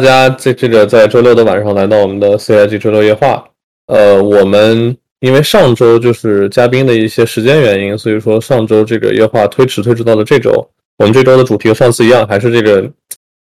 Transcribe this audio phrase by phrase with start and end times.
[0.00, 3.44] 大家这这个在周六的晚上来到我们的 CIG 周六夜话。
[3.88, 10.50] 呃，我们因为上周就是嘉宾的一些时间原因，所以说上周这个夜话推迟推迟到了这周。
[10.96, 12.90] 我们这周的主题和上次一样，还是这个，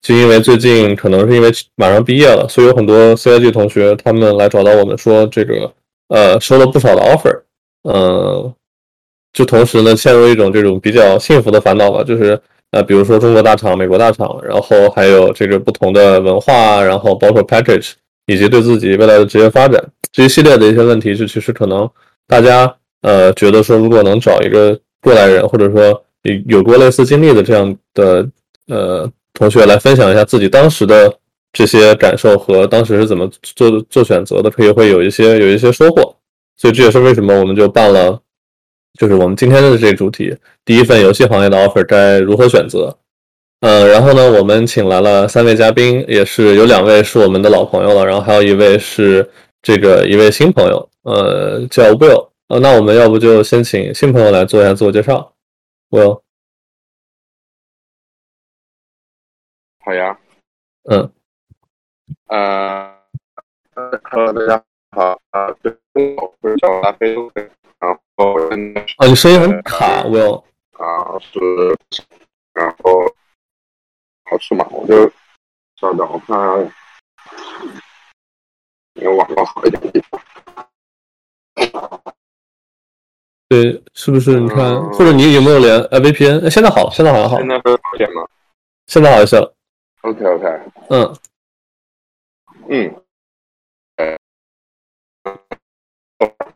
[0.03, 5.73] 就因为最近可能是因为马上毕业了，所以有很多 CIG 同学他们来找到我们说，这个
[6.09, 7.41] 呃收了不少的 offer，
[7.91, 8.53] 嗯，
[9.33, 12.39] 就同时呢陷入一种这种比较幸福的烦恼吧，就是
[12.73, 17.91] 呃比如说中国大厂、美国大厂，然后还有这个不同的文化，然后包括 package
[18.25, 21.87] 以及对自己未来的职业发展这一系列的一些问题，就其实可能
[22.27, 28.27] 大家呃觉得说，如果能找一个过来人，或者说有有过类似经历的这样的
[28.67, 31.13] 呃同学来分享一下自己当时的
[31.51, 36.15] 这些感受和当时是怎么做做选择的，可以会有一些有一些收获。
[36.57, 38.19] 所以这也是为什么我们就办了，
[38.99, 42.97] 就是我们今天的这个主题：第一份游戏行业的 offer 该如何选择？
[43.61, 52.29] 呃，然后呢，我们请来了三位嘉宾，也是有两位是我们的老朋友了，然后还有一位是这个一位新朋友，呃，叫 Will。
[52.49, 55.33] 呃，那我们要不就先请新朋友来做一下自我介绍。
[55.89, 56.21] Will，
[59.79, 60.19] 好呀，
[60.83, 61.09] 嗯，
[62.27, 62.95] 呃
[64.03, 65.47] ，Hello，大家好，啊，
[66.41, 67.15] 我是叫拉菲，
[68.17, 68.35] 哦，
[69.07, 71.39] 你声音很卡，Will，啊，是，
[72.53, 73.05] 然后，
[74.29, 75.11] 好吃嘛，我就
[75.79, 76.71] 稍等，我看，
[79.01, 80.21] 有网络好一点的地方。
[83.49, 84.39] 对，是不是？
[84.39, 86.49] 你看，或者你有没有连呃 VPN？
[86.49, 87.37] 现在好了，现在好像好。
[87.37, 88.25] 现在不是好点吗？
[88.87, 89.53] 现在好一些了。
[90.01, 90.61] OK OK。
[90.89, 91.17] 嗯。
[92.69, 93.02] 嗯。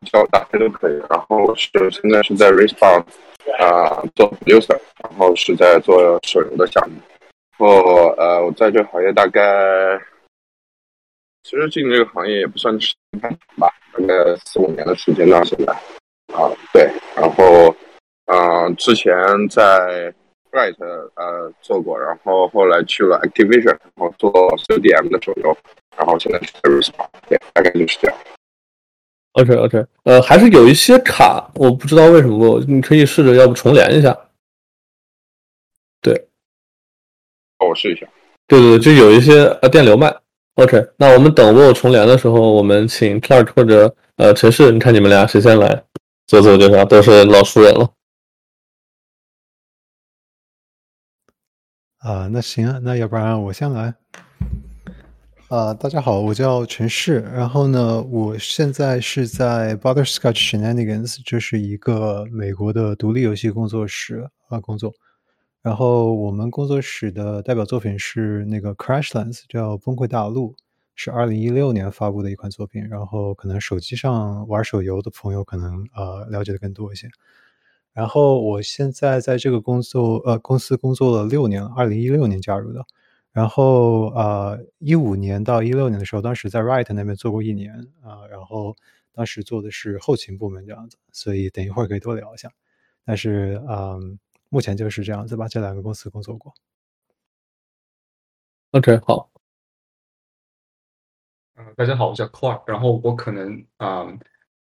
[0.06, 0.94] 叫打开都可以。
[1.10, 3.04] 然后是现在是在 Respawn
[3.60, 6.96] 啊做 producer，然后是在做手游的项目。
[7.58, 9.42] 然后呃，我在这个行业大概，
[11.44, 15.74] 其实进这个行业也不算时间太长吧，大概四五年的时间到现在。
[16.36, 17.74] 啊，对，然后，
[18.26, 19.14] 嗯，之前
[19.50, 20.14] 在
[20.52, 20.76] Right
[21.16, 24.32] 呃做过，然后后来去了 Activision，然后做
[24.68, 25.58] CDM 的手游，
[25.98, 28.18] 然后现在是 Respawn，对，大概就是这样。
[29.38, 34.18] OK OK，呃，还是有一些卡，我不知道为什么，你可以试着要不重连一下。
[36.02, 36.28] 对，
[37.60, 38.08] 我试一下。
[38.48, 40.12] 对对对，就有一些呃电流脉。
[40.56, 45.84] OK，那我们等我重连的时候，我们请 Clark 或者呃陈氏，你看你们俩谁先来？
[46.26, 47.94] 做自我介绍都是老熟人了
[52.00, 53.94] 啊，那行啊，那要不然我先来
[55.50, 55.74] 啊。
[55.74, 64.94] 大家好，我叫陈氏，然后呢，我现在是在 Butterscotch Shenanigans，这是一个美国的独立游戏工作室啊工作。
[65.62, 70.56] 然后我们工作室的代表作品是那个 Crashlands，叫崩溃大陆。
[71.00, 77.08] 是二零一六年发布的一款作品，然后可能手机上玩手游的朋友可能呃了解的更多一些。
[77.94, 82.84] 然后我现在在这个工作呃公司工作了六年了，二零一六年加入的。
[83.38, 87.72] 然后呃一五年到一六年的时候，当时在 Right 那边做过一年
[88.02, 88.76] 啊，然后
[89.14, 92.52] 当时做的是后勤部门这样子，所以等一会儿可以多聊一下。
[93.06, 94.18] 但是嗯，
[94.50, 96.52] 目前就是这样子吧，这两个公司工作过。
[98.72, 99.30] OK，好。
[101.58, 104.08] 嗯，大家好，我叫 Clark，然后我可能啊，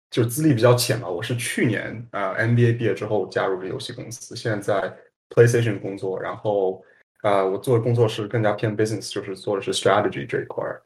[0.09, 4.98] 就资历比较浅吧，我是去年啊 MBA 毕业之后加入的游戏公司，现在在
[5.30, 6.84] PlayStation 工作，然后
[7.25, 10.81] 啊，我做的工作是更加偏 business，就是做的是 strategy 这一块儿。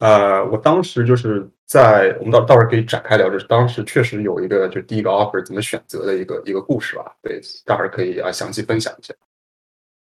[0.00, 9.14] 呃，我当时就是在我们到到时候可以展开聊，就是当时确实有一个就第一个 offer 怎么选择的一个一个故事吧，对，待会儿可以啊详细分享一下。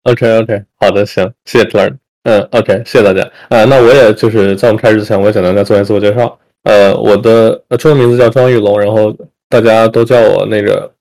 [0.04, 1.98] OK OK，好的，行，谢谢 Clark。
[2.22, 3.30] 嗯，OK，谢谢大家。
[3.50, 6.38] 呃，那我也就是在我们开始之前，我也简单再做一下自我介绍。
[6.64, 9.16] 呃，我的中文名字叫张玉龙，然后
[9.48, 10.92] 大家都叫我那个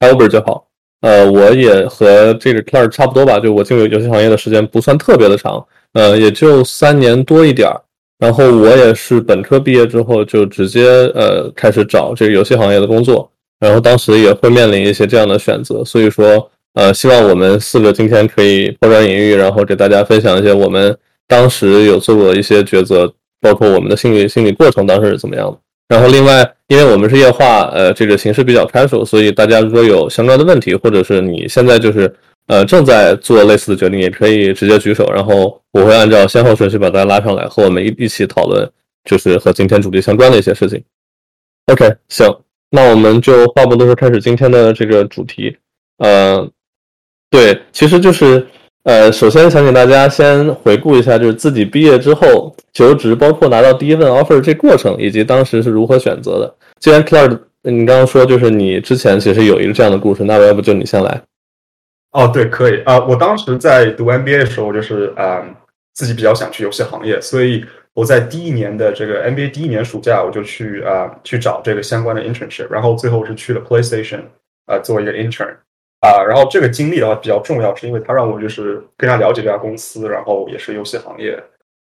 [0.00, 0.66] Albert 就好。
[1.00, 7.80] 呃，我也和这个 Clark 差不多吧，就我进入游戏行业的时间不算特别的长，呃，也就三年多一点儿。
[8.18, 10.84] 然后我也是本科毕业之后就直接
[11.14, 16.50] 呃开始找这个游戏行业的工作，然后当时也会面临一些这样的选择，所以说。
[16.74, 20.96] 呃，希望我们四个今天可以抛砖引玉，然后给大家分享一些我们
[21.26, 25.58] 当时有做过的一些抉择，包括我们的心理心理过程当时是怎么样的。
[25.90, 32.14] 然后另外，因为我们是夜话，呃，这个形式比较开 l 所以大家如果有相关的问题，或者是你现在就是
[32.46, 38.70] 呃正在做类似的决定，也可以直接举手，然后我会按照先后顺序把大家拉上来，和我们一一起讨论，
[39.04, 40.80] 就是和今天主题相关的一些事情。
[41.66, 42.32] OK，行，
[42.70, 45.56] 那我们就话不多说，开始今天的这个主题，
[45.98, 46.48] 呃。
[47.32, 48.44] 对，其实就是
[48.84, 56.54] 呃，首先想请大家先回顾一下，就是自己毕业之后求职，包括拿到第一份 offer 这过程，以及当时是如何选择的。
[56.78, 61.22] 既然 Clark，你刚刚说就是你之前其实有一个这样的故事，那要不就你先来？
[62.12, 62.98] 哦，对，可以啊。
[63.04, 65.44] 我当时在读 MBA 的时候，就是啊，
[65.92, 67.62] 自己比较想去游戏行业，所以
[67.92, 74.22] 我在第一年的这个 MBA 第一年暑假，我就去啊去找这个相关的 internship，然后最后是去了 PlayStation
[74.64, 75.54] 啊做一个 intern。
[76.00, 81.38] 啊，然后这个经历的话比较重要，是因为它让我就是更加了解这家公司，然后也是游戏行业。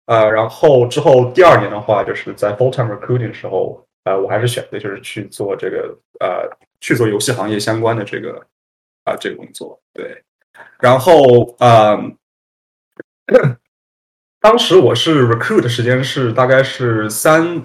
[0.07, 6.49] 呃，然后之后第二年的话，就是在 full time recruiting 的时候，呃，我还是选择就是去做这个呃
[6.81, 8.41] 去做游戏行业相关的这个
[9.03, 9.81] 啊这个工作。
[9.93, 10.23] 对，
[10.79, 11.99] 然后啊，
[14.41, 17.61] 当时我是 recruit 的时间是大概是三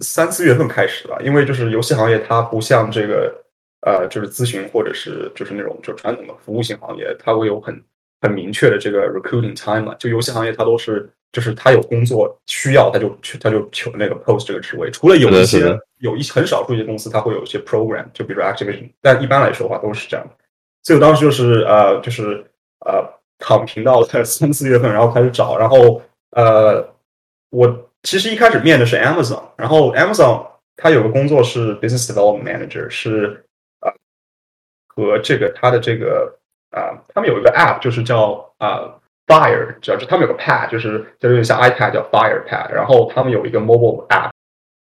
[0.00, 3.45] 三四月份开始的，因为就是游戏行业它不像这个。
[3.86, 7.80] 呃，就是咨询或者是就是那种就传统的服务型行业，它会有很
[8.20, 9.94] 很明确的这个 recruiting time 嘛。
[9.94, 14.90] 就游戏行业，它都是就是它有工作需要，它就去它就求那个 post 这个职位。
[14.90, 20.26] 除了有一些有一很少数一些公司，它会有一些 program，就比如说 Activision，但一般来说的话都是这样。
[20.82, 22.44] 所以我当时就是呃就是
[22.84, 23.08] 呃
[23.38, 26.92] 躺平到了三四月份，然后开始找，然后呃
[27.50, 30.44] 我其实一开始面的是 Amazon，然后 Amazon
[30.74, 33.44] 它有个工作是 business development manager 是。
[34.96, 36.36] 和这个它的这个
[36.70, 38.92] 啊，他们有一个 app，就是叫啊
[39.26, 44.30] Fire，主要是他们有个 pad，就是就有点像 iPad 叫 Fire Pad，然后他们有一个 mobile app，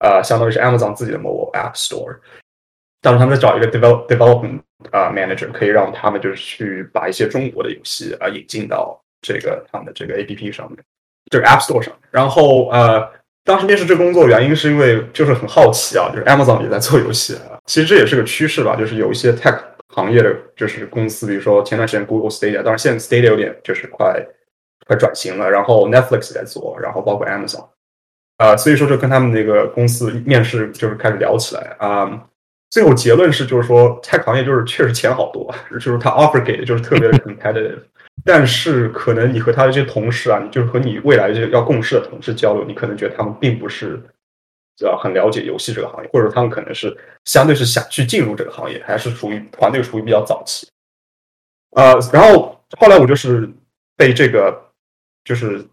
[0.00, 2.18] 呃，相当于是 Amazon 自己的 mobile app store。
[3.00, 4.60] 当时他们在找一个 develop development
[4.90, 10.78] 啊 manager，可以让他们就是去把一些中国的游戏啊引进到这个他们的这个 app 上面，
[11.30, 11.94] 这个 app store 上。
[12.10, 13.10] 然后呃，
[13.44, 19.58] 当时面试这个工作原因是因为就是很好奇啊，就是 Amazon 也在做游戏，其实这也是个趋势吧，就是有一些 tech。
[19.96, 24.22] 行业的就是公司，比如说前段时间 Google Stadia，当然现在 Stadia 有点就是快
[24.86, 27.66] 快转型了，然后 Netflix 在做，然后包括 Amazon，
[28.36, 32.28] 啊，所以说就跟他们那个公司面试就是开始聊起来啊，
[32.70, 37.78] 最后结论是就是说 Tech 行业就是确实钱好多， 就是他 offer 给的就是特别的 competitive，
[38.22, 43.98] 但是可能你和他的这些同事啊，你就是和你未来这些要共事的同事交流，你可能觉得他们并不是。
[44.84, 46.94] 要很了解游戏这个行业，或者他们可能是
[47.24, 50.68] 相对是想去进入这个行业，还是属于团队属于比较早期。
[51.70, 53.48] 呃，然后后来我就是
[53.96, 54.70] 被这个
[55.24, 55.64] 就是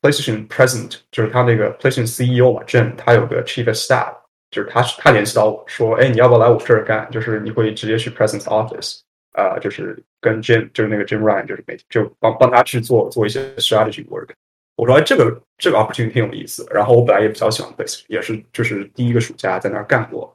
[0.00, 4.14] PlayStation President，就是他那个 PlayStation CEO 嘛，Jim，他有个 Chief Staff，
[4.50, 7.10] 就是他他联系到我说，哎，你要不要来我这儿干？
[7.10, 9.00] 就是你会直接去 President Office，
[9.32, 14.30] 啊，就是跟 Jim，就是那个 Jim Ryan，就是每就帮帮他去做做一些 strategy work。
[14.78, 16.64] 我说，哎，这个这个 opportunity 挺有意思。
[16.70, 20.32] 然后我本来也比较喜欢 Base，也是就是第一个暑假在那儿干过，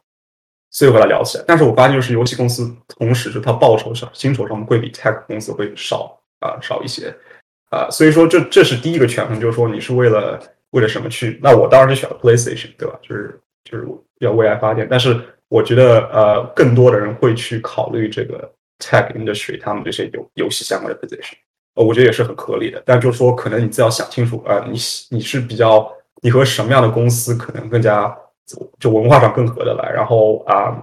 [0.69, 1.45] 所以和他聊起来。
[1.47, 7.15] 但是我发现，就是游戏公司同时就它报酬上、薪酬上会比 tech 公司会少啊少一些
[7.69, 7.89] 啊。
[7.89, 10.37] 所以说，这这是第一个权衡，就是说你是为了
[10.71, 11.39] 为了什么去？
[11.41, 12.99] 那我当然是选了 PlayStation，对吧？
[13.01, 13.87] 就是就是
[14.19, 14.85] 要为爱发电。
[14.91, 15.17] 但是
[15.47, 21.35] 我觉得，呃，更多的人会去考虑这个 tech industry 他们这些游游戏相关的 position。
[21.75, 24.77] 呃，我觉得也是很合理的，但就是说，可能你自己要想清楚，呃，你
[25.09, 25.91] 你是比较，
[26.21, 28.15] 你和什么样的公司可能更加
[28.79, 30.75] 就文化上更合得来，然后啊，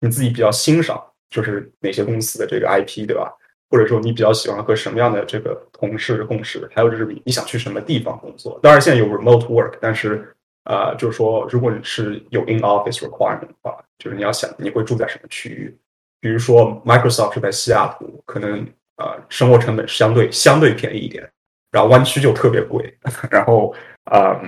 [0.00, 3.30] 你自己比较欣赏就是哪些公司的这个 IP，对吧？
[3.68, 6.66] 或者说你比较喜欢和什么样的这个同事共事？
[6.72, 8.58] 还有就是你想去什么地方工作？
[8.62, 10.34] 当然现在有 remote work，但是
[10.64, 15.76] 呃，就是说如果你是有 in office requirement 的话，就是你要想你会住在什么区域？
[16.20, 18.66] 比如说 Microsoft 是在西雅图，可能。
[18.96, 21.28] 呃，生活成本相对相对便宜一点，
[21.70, 22.96] 然后湾区就特别贵，
[23.30, 23.74] 然后
[24.04, 24.40] 啊，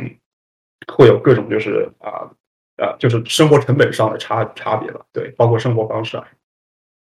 [0.93, 2.31] 会有各种就是啊
[2.77, 6.29] 呃，就是生活成本上的差差别吧，对，包括生活方式啊，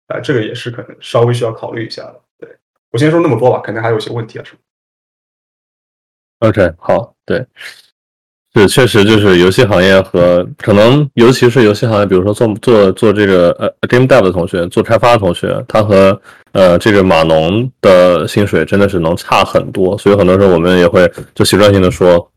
[0.09, 2.23] 啊，这个也是可能稍微需要考虑一下的。
[2.39, 2.57] 对
[2.91, 4.59] 我先说那么多吧，肯定还有一些问题啊，是吗
[6.41, 7.47] ？OK，好，对。
[8.55, 16.21] 对，确实就是游戏行业和可能，尤其是游戏行业，比如说做做做这个呃 game dev 的同学，做开发的同学，他和
[16.53, 19.97] 呃这个码农的薪水真的是能差很多。
[19.97, 22.31] 所以很多时候我们也会就习惯性的说，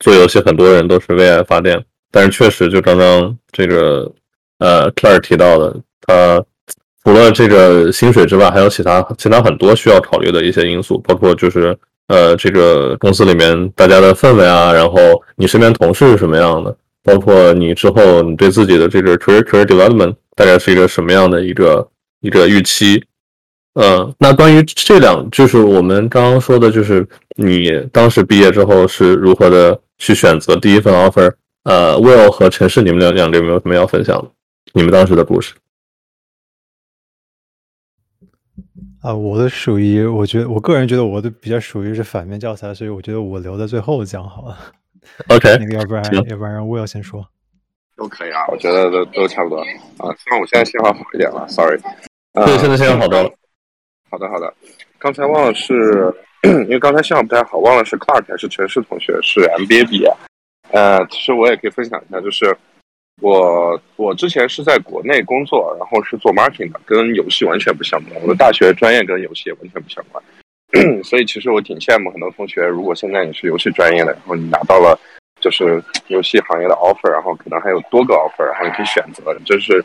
[0.00, 1.80] 做游戏很多人都是为爱发电。
[2.10, 4.10] 但是确实，就刚刚这个
[4.58, 6.44] 呃 Clare 提到的，他
[7.04, 11.78] 除了这个薪水之外，还有其他其他很多需要考虑的一些因素，包括就是。
[12.08, 14.98] 呃，这个公司里面大家的氛围啊，然后
[15.36, 21.88] 你身边同事是什么样的，包括你之后你对自己的这个 career career development 大概是一个什么样的一个
[22.20, 23.02] 一个预期？
[23.74, 27.06] 嗯，那关于这两，就是我们刚刚说的，就是
[27.36, 31.32] 你当时毕业之后是如何的去选择第一份 offer？
[31.64, 34.30] 呃，Will 和陈氏，你们两两个有没有什么要分享的？
[34.74, 35.54] 你们当时的故事？
[39.04, 44.58] 啊，我的属于，我觉得我个人觉得我的比较属于是反面教材，所以我觉得我留在最后讲好了。
[45.28, 47.22] OK， 那个要不然要不然让 Will 先说。
[47.96, 50.08] 都可以啊，我觉得都都差不多啊。
[50.16, 51.78] 希望我现在信号好一点了，Sorry。
[52.32, 53.30] 对，现在信号好多了。
[54.10, 54.52] 好的好的，
[54.98, 56.10] 刚才忘了是，
[56.42, 60.10] 因为刚才信号不太好，忘了是 Clark 还是陈氏同学是 MBA 毕业。
[60.70, 62.56] 呃，其实我也可以分享一下，就是
[63.20, 68.20] 我我之前是在国内工作，然后是做 marketing 的，跟游戏完全不相关。
[68.22, 70.22] 我的大学专业跟游戏也完全不相关，
[71.04, 74.98] 所以其实我挺羡慕很多同学，如果现在你是游戏专业的，然后你拿到了
[75.40, 79.34] 就是游戏行业的 offer，然后可能还有多个 offer，然后你可以选择。
[79.44, 79.82] 就是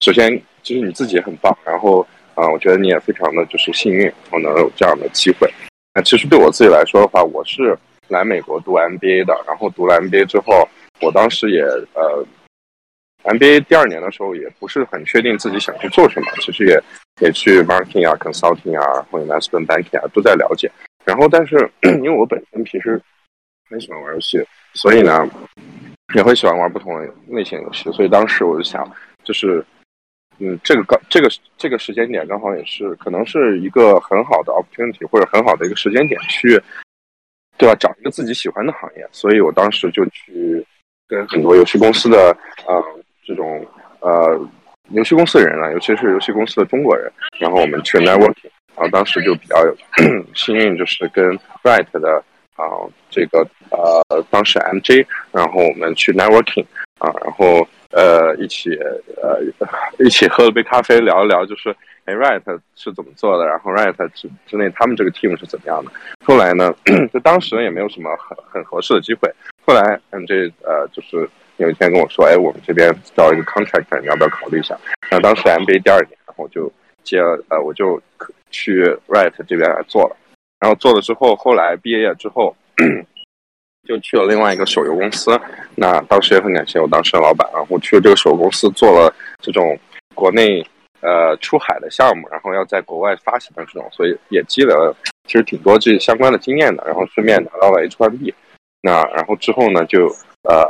[0.00, 5.48] 首先就是你自己很棒，然后啊，我觉得你也非常的就是幸运，然后能有这样的机会。
[5.94, 7.78] 那其实对我自己来说的话，我是。
[8.08, 10.68] 来美国读 MBA 的，然后读了 MBA 之后，
[11.00, 11.62] 我当时也
[11.94, 12.26] 呃
[13.24, 16.80] ，MBA 第二年的时候也不是很确定自己想去做什么，其实也
[17.20, 20.70] 也去 marketing 啊、consulting 啊或者 investment banking 啊都在了解。
[21.04, 23.00] 然后，但是 因为我本身平时
[23.68, 24.42] 很喜欢玩游戏，
[24.74, 25.28] 所以呢
[26.14, 27.90] 也会喜欢玩不同的类型游戏。
[27.92, 28.90] 所以当时我就想，
[29.24, 29.64] 就是
[30.38, 36.60] 嗯，这个刚这个这个时间点刚好也是可能是一个很好的 opportunity 或者很好的一个时间点去。
[37.58, 37.74] 对吧？
[37.78, 40.66] 找一个自己喜欢的行业，所以我当时就去
[41.06, 42.34] 跟很多游戏公司的
[42.66, 42.82] 呃
[43.30, 43.64] 这种
[44.00, 44.36] 呃
[44.90, 49.74] 游戏公司的人啊，尤其是游戏公司的中国人，然后我们去 networking，然后当时就比较有
[50.34, 51.24] 幸运，就是跟
[51.62, 52.22] Right 的
[52.56, 52.64] 啊
[53.08, 56.64] 这个呃当时 MJ，然后我们去 networking
[56.98, 58.70] 啊，然后呃一起
[59.22, 59.40] 呃
[60.00, 61.72] 一起喝了杯咖啡，聊一聊，就是。
[62.06, 62.42] 哎，Right
[62.74, 63.46] 是怎么做的？
[63.46, 65.92] 然后 Right 之之内他们这个 team 是怎么样的？
[66.24, 66.74] 后来呢，
[67.12, 69.30] 就当时也没有什么很很合适的机会。
[69.64, 71.28] 后来 MJ 呃，就是
[71.60, 74.76] 有一天跟我说，哎，我们这边招一个 contractor，你要不要考虑一下？
[75.10, 78.00] 那当时 MBA 第二年，然后就接了，呃，我就
[78.50, 80.16] 去 Right 这边来做了。
[80.58, 82.56] 然后做了之后，后来毕业之后，
[83.88, 85.38] 就去了另外一个手游公司。
[85.74, 89.78] 那当时也很感谢我当时的老板，然后去了这个手游公司做了这种
[90.14, 90.66] 国内。
[91.02, 98.34] 呃，出海的项目，然后要在国外发行的这种，所以也积累了其实挺多这相关的经验的，然后顺便拿到了 H1B，
[98.82, 100.68] 那然后之后呢，就呃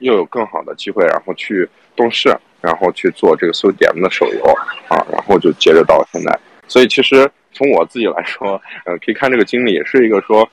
[0.00, 2.28] 又有更好的机会，然后去东市，
[2.60, 4.44] 然后去做这个 CDM 的手游
[4.88, 6.38] 啊，然后就接着到现在。
[6.66, 10.48] 所以其实从我自己来说，呃，可以看这个经历，也是一个说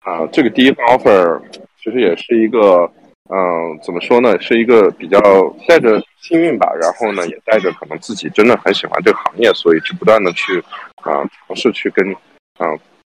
[0.00, 1.40] 啊，这个第一份 offer
[1.82, 2.90] 其实也是一个。
[3.30, 4.38] 嗯，怎么说呢？
[4.38, 5.18] 是一个比较
[5.66, 10.62] 带着幸运吧，然后呢，也带着可能自己真的很喜欢这个行业，所以去不断的去
[10.96, 12.12] 啊尝试去跟
[12.58, 12.68] 啊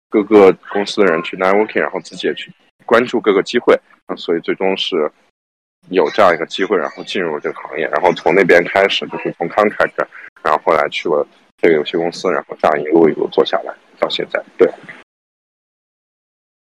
[0.08, 2.52] 各个公司的人去 networking，然后自己也去
[2.86, 3.74] 关注各个机会
[4.06, 5.12] 啊，所以最终是
[5.90, 10.06] 有这样一个机会，然后进入这个行业，然后从那边开始就是从 contractor，
[10.44, 11.26] 然后后来去了
[11.58, 14.44] 这个游戏公司，然后这样一路一路做下来到现在。
[14.58, 14.68] 对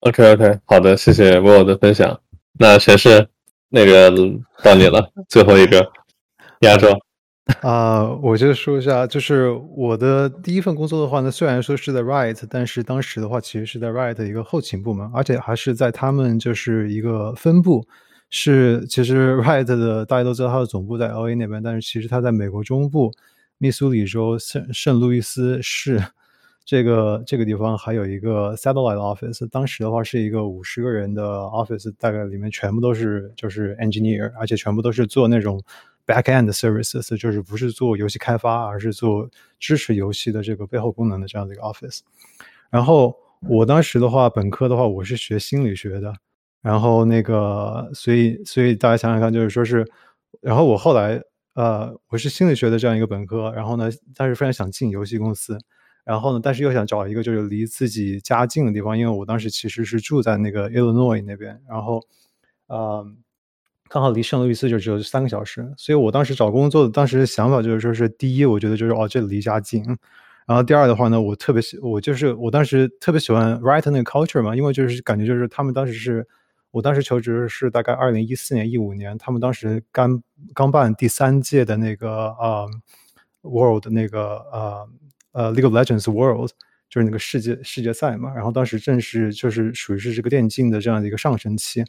[0.00, 2.20] ，OK OK，好的，谢谢 Will 的分享。
[2.58, 3.28] 那谁是
[3.68, 4.10] 那个
[4.62, 5.12] 到你了？
[5.28, 5.92] 最后一个
[6.60, 6.88] 亚洲
[7.60, 8.10] 啊！
[8.22, 17.86] 我就说一下，就是我的第一份工作的话呢，虽然说是在 Right，但是当时的话其实是在 Right 一个后勤部门，而且还是在他们就是一个分部。
[18.30, 23.12] 是其实 Right 的大家都知道，它的总部在 LA 那边，但是其实它在美国中部
[23.58, 26.02] 密苏里州圣圣路易斯市。
[26.68, 35.62] 这个这个地方还有一个 satellite office，当时的话是一个五十个人的 office，大概里面全部都是就是 engineer，而且全部都是做那种
[36.04, 39.30] back end services，就是不是做游戏开发，而是做
[39.60, 42.00] 支持游戏的这个背后功能的这样的一个 office。
[42.68, 43.14] 然后
[43.48, 46.12] 我当时的话，本科的话我是学心理学的，
[46.66, 49.86] 然后那个所以所以大家想想看，就是说是，
[50.40, 51.22] 然后我后来
[51.54, 55.58] 呃我是心理学的这样一个本科，然后呢，但是非常想进游戏公司。
[56.04, 56.40] 然后呢？
[56.40, 62.00] 但是又想找一个就是离自己家近的地方，因为我当时其实是住在那个 Illinois 那边，然后，
[62.68, 63.04] 呃，
[63.88, 69.82] 刚好离圣路易斯就只有三个小时，所以我当时找工作的当时想法就是说是第一，我觉得就是哦这离家近，
[70.46, 76.24] 然后第二的话呢，我特别喜我就是我当时特别喜欢 write 那个 culture 嘛，因为就是感觉就是他们当时是
[76.70, 80.22] 我当时求职是大概二零一四年一五年，他们当时刚
[80.54, 82.68] 刚办第三届的那个呃
[83.42, 84.88] World 那个呃。
[85.32, 86.50] 呃，League of Legends World
[86.88, 91.86] 就是那个世界世界赛嘛，然后当时正是就是属于是这个电竞的这样的一个上升期，然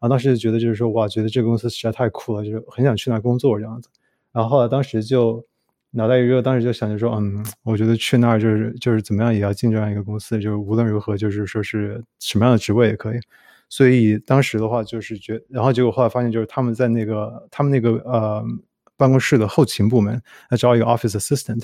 [0.00, 3.90] 后当时就觉得就是说哇，觉得这个公司实在太酷了，就是很想去那工作这样子。
[4.32, 5.44] 然后后来当时就
[5.90, 13.18] 脑袋一热，当时就想着说，嗯，我觉得去那儿就是就是怎么样也要进这样一个公司，就是无论如何就是说是什么样的职位也可以。
[13.68, 18.44] 所以当时的话就是觉，然后结果后来发现就是他们在那个他们那个呃
[18.96, 20.20] 办公室的后勤部门
[20.50, 21.62] 来招一个 Office Assistant。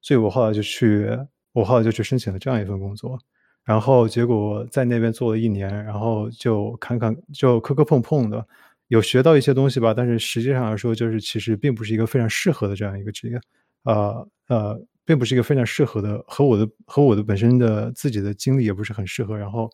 [0.00, 1.08] 所以我后来就去，
[1.52, 3.18] 我后来就去申请了这样一份工作，
[3.64, 8.46] 然后结果在那边做了一年，然后就坎坎就磕磕碰碰的，
[8.86, 13.40] 有学到一些东西吧，但是实际上来说，就是其实并不是一个非常适合的这样一个职业，
[13.82, 19.68] 呃呃，并不是一个非常适合的，和我的和我的本身的自己的经历也不是很适合，然后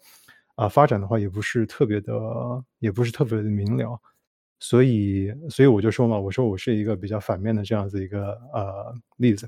[0.55, 2.13] 啊发展的话也不是特别的，
[2.79, 4.01] 也不是特别的明了。
[4.61, 9.47] 所以，所以我就说嘛，我说我是一个比较反面的这样子一个呃例子。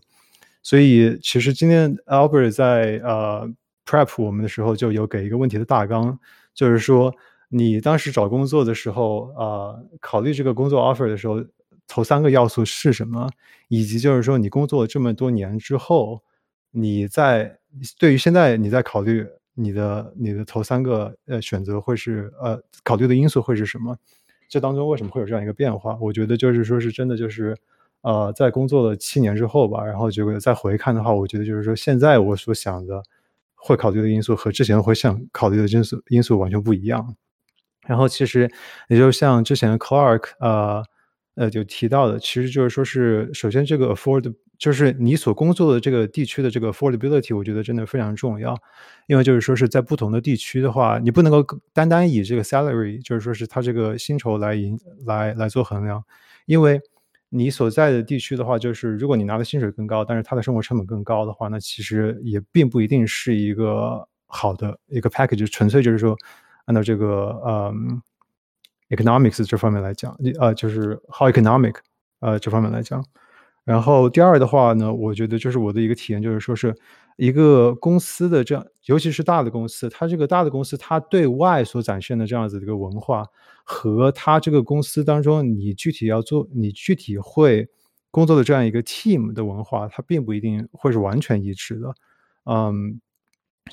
[0.63, 3.49] 所以，其实今天 Albert 在呃
[3.87, 6.19] prep 我们的时候，就有给一个问题的大纲，
[6.53, 7.15] 就是说
[7.49, 11.43] 你当时找工作的时候啊，考虑这个工作 offer 的时候，
[11.87, 13.31] 头三个要素是什么？
[13.69, 16.23] 以及就是说你工作了这么多年之后，
[16.73, 17.59] 你在
[17.99, 19.25] 对于现在你在考虑
[19.57, 23.97] 你的你的头三个呃选择会是呃考虑的因素会是什么？
[24.49, 25.99] 这当中为什么会有这样一个变化？
[26.01, 27.57] 我觉得就是说是真的，就是
[28.03, 33.03] 呃，在工作了七年之后吧，然后结果再回看的话，我觉得就是说现在我所想的
[33.57, 37.17] 会考虑的因素和之前会想考虑的因素因素完全不一样。
[37.87, 38.49] 然后其实
[38.89, 40.85] 也就像之前 Clark 呃
[41.37, 44.35] 呃就提到的，其实就是说是首先这个 afford。
[44.59, 48.57] 就是你所工作的这个地区的这个 affordability，我觉得真的非常重要，
[49.07, 56.03] 因为就是说是在不同的地区的话，你不能够单单以这个 salary，就是说是他这个薪酬来引来来做衡量，
[56.47, 56.81] 因为
[57.29, 66.17] 你所在的地区的话，就是如果你拿的薪水更高，但是他的生活成本更高的话，那其实也并不一定是一个好的一个 package，纯粹就是说
[66.65, 68.01] 按照这个嗯
[68.91, 71.75] economics 这方面来讲，你呃就是 how economic
[72.21, 73.05] 呃这方面来讲。
[73.65, 76.73] 然后第二的话呢，我觉得就是我的一个体验，就是说是
[77.17, 83.27] 一个公司的这样，尤其是大的公司，它这个大的公司，它对外所展现的这样子的一个文化，
[83.65, 87.69] 和它这个公司当中你具体要做，你具体会
[88.13, 91.93] 工作的这样一个 team 的文化，它并不一定会是完全一致的。
[92.45, 93.01] 嗯，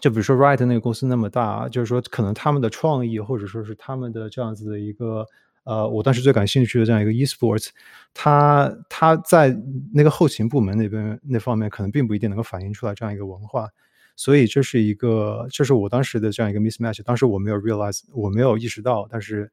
[0.01, 5.25] 就比如说 Right 那个公司那么大，就是说可能他们的创意或者说是他们的这样子的一个。
[5.65, 7.69] 呃，我当时最感兴趣的这样一个 eSports，
[8.13, 9.57] 它它在
[9.93, 13.69] 那个后勤部门那边那方面可能并不一定能够反映出来这样一个文化，
[14.17, 17.01] 所以这是一个，这是我当时的这样一个 mismatch。
[17.03, 19.49] 当时我没有 realize，我没有意识到，但是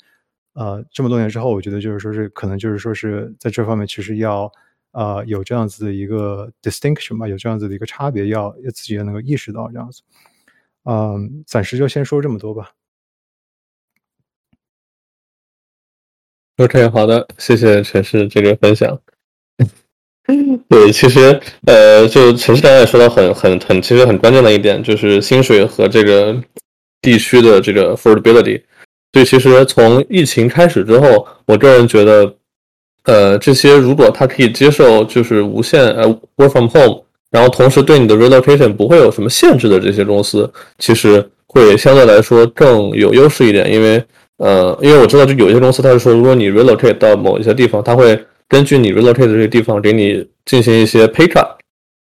[0.55, 4.51] 呃，这么多年之后，我觉得就是说是可能就是说是在这方面其实要
[4.91, 10.03] 呃有这样子的一个 distinction 吧，有这样子的一个差别，要要自己要能够意识到这样子。
[10.85, 12.73] 嗯，暂时就先说这么多吧。
[16.57, 19.01] OK，好的，谢谢陈氏这个分享。
[20.69, 26.41] 对，其实呃，就陈氏刚才也说到很很很，其实很关键的一点就是薪水和这个
[27.01, 28.63] 地区的这个 affordability。
[29.13, 32.37] 所以其实从疫情开始之后，我个人觉得，
[33.05, 44.05] 呃，这些如果他可以接受就是无限呃 work from home，然后同时对你的 relocation 不会有什么限制的这些公司，其实会相对来说更有优势一点，因为。
[44.43, 51.47] 呃，因为我知道，就有些公司，他是说，如果你 relocate 到某一些地方，他会根据你 relocate 的这个地方给你进行一些 pay cut。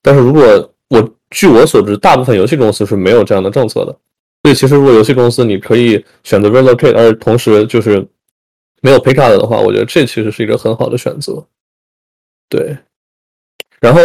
[0.00, 0.42] 但是如果
[0.88, 3.94] 我据我所知，大部分游戏公司是没有这样的政策的。
[4.42, 8.02] 所以其实如果游戏公司你可以选择 relocate，而同时就是
[8.80, 11.44] 没有 pay cut 的话，我觉得这其实是一个很好的选择。
[12.48, 12.78] 对。
[13.78, 14.00] 然后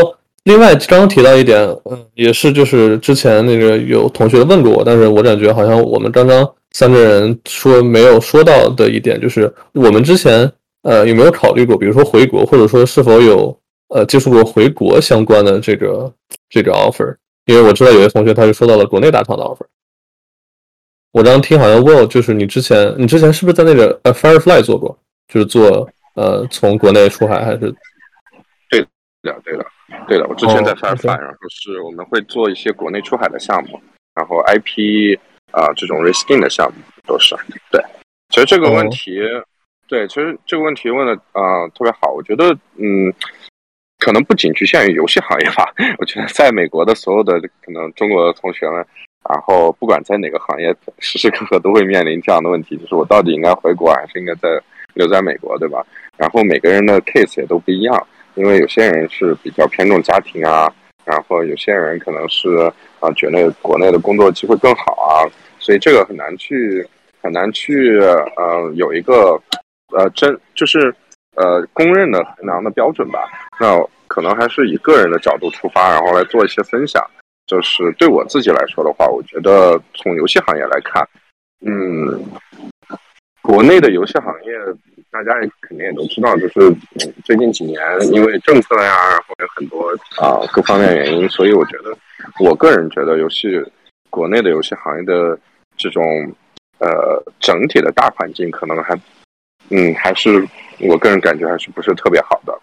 [0.48, 1.60] 另外刚刚提到一点，
[1.92, 6.50] 嗯，也是就是之前那个有同学问过我，但是我感觉好像我们刚刚。
[6.72, 10.50] 三个人说没有说到的一点就是，我们之前
[10.84, 13.58] 呃有没有考虑过，比如说回国，或者说是否有
[13.90, 16.14] 呃接触过回国相关的这个
[16.50, 17.16] 这个 offer？
[17.46, 19.66] 因为我知道有些同学他就说到了国内大厂的 offer。
[21.12, 24.98] 我刚刚听好像问，就是你之前你之前是不是在那个呃 Firefly 做过？
[25.28, 27.74] 就是做呃从国内出海还是？
[29.28, 29.66] 对的，对的，
[30.08, 30.28] 对的。
[30.28, 33.82] 我之前在 Firefly，然后是我们会做一些国内出海的项目，
[34.16, 35.18] 然后 IP。
[35.54, 37.34] 啊，这种 risking 的项目都是
[37.72, 37.82] 对。
[38.30, 39.18] 其实这个问题，
[39.88, 42.12] 对，其实这个问题问的啊特别好。
[42.12, 43.12] 我觉得，嗯，
[43.98, 45.74] 可能不仅局限于游戏行业吧。
[46.00, 48.86] 我觉得在美国的所有的可能中国的同学们，
[49.28, 54.62] 然后不管在哪个行业，时时刻刻都会面临这样的问题，就是我到底应该回国还是应该在
[54.96, 55.84] 留在美国，对吧？
[56.18, 60.71] 然后每个人的 case 也都不一样，因为有些人是比较偏重家庭啊。
[61.04, 62.50] 然后有些人可能是
[63.00, 65.23] 啊，觉得国内的工作机会更好啊，
[65.58, 66.86] 所以这个很难去
[67.21, 69.41] 很难去呃有一个
[69.95, 70.93] 呃真就是
[71.36, 73.21] 呃公认的衡量的标准吧。
[73.58, 77.02] 那可能还是以个人的角度出发，然后来做一些分享。
[77.45, 81.08] 就是对我自己来说的话，我觉得从游戏行业来看，
[81.65, 82.21] 嗯，
[83.41, 84.52] 国内的游戏行业
[85.24, 86.74] 大家肯定也都知道，就是
[87.24, 87.82] 最近几年
[88.14, 89.90] 因为政策呀，或者有很多
[90.22, 91.98] 啊各方面原因，所以我觉得，
[92.40, 93.64] 我个人觉得游戏
[94.10, 95.38] 国内的游戏行业的
[95.76, 96.04] 这种
[96.80, 98.96] 呃整体的大环境可能还
[99.70, 100.48] 嗯还是
[100.80, 102.58] 我个人感觉还是不是特别好的，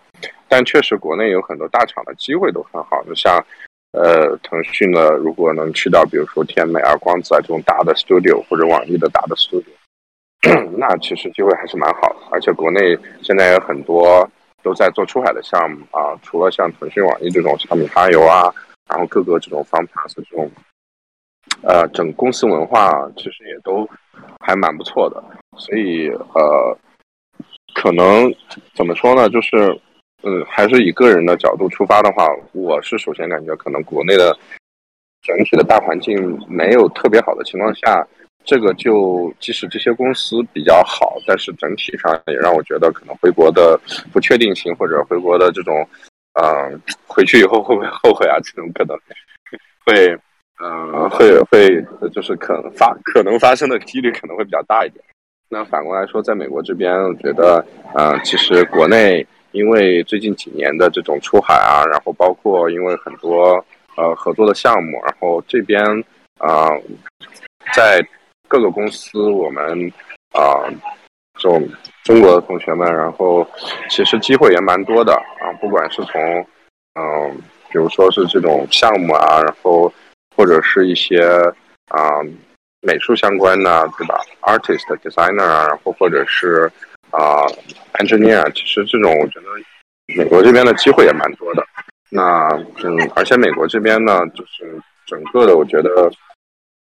[0.49, 3.45] 但确实国内有很多大厂的机会都很好，就像
[3.93, 9.65] 呃腾讯呢，如果能去到比如说天美啊、光子啊这种大的 studio 或者网易的大的 studio。
[10.77, 14.29] 那其实机会还是蛮好的，而且国内现在有很多
[14.63, 18.53] 都在做出海的项目啊，除了像腾讯、网易这种小米哈游啊，
[18.89, 20.51] 然后各个这种方 pass 这种，
[21.63, 23.89] 呃，整公司文化其实也都
[24.41, 25.23] 还蛮不错的。
[25.57, 26.77] 所以呃，
[27.75, 28.33] 可能
[28.75, 29.81] 怎么说呢，就是
[30.25, 34.37] 嗯，还是以个人的角度出发的话，我是首先感觉可能国内的
[35.23, 38.07] 整体的大环境没有特别好的情况下。
[38.45, 43.81] 这个就即使这些公司比较好，但是整体上也让我觉得可能回国的
[44.13, 45.75] 不确定性或者回国的这种，
[46.35, 48.37] 嗯，回去以后会不会后悔啊？
[48.45, 48.95] 这种可能
[49.87, 50.15] 会，
[50.63, 55.03] 嗯，会会就是可能发可能发生的几率可能会比较大一点。
[55.49, 63.65] 那反过来说，在美国这边，我觉得，嗯，其实国内因为最近几年的这种出海啊，然后包括因为很多
[63.97, 65.83] 呃合作的项目，然后这边
[66.37, 66.69] 啊
[67.75, 68.07] 在。
[68.55, 69.93] 各个公司，我们
[70.31, 70.63] 啊，
[71.41, 71.69] 这种
[72.05, 73.45] 中国的同学们，然后
[73.91, 76.23] 其实机会也蛮多的啊，不管是从
[76.95, 77.37] 嗯，
[77.69, 79.93] 比如说是这种项目啊，然后
[80.37, 81.21] 或者是一些
[81.89, 82.23] 啊
[82.81, 86.71] 美术相关的，对吧？artist designer 啊，然后或者是
[87.11, 87.43] 啊
[87.95, 89.47] engineer，其实这种我觉得
[90.17, 91.67] 美国这边的机会也蛮多的。
[92.09, 92.47] 那
[92.85, 96.09] 嗯，而且美国这边呢，就是整个的，我觉得。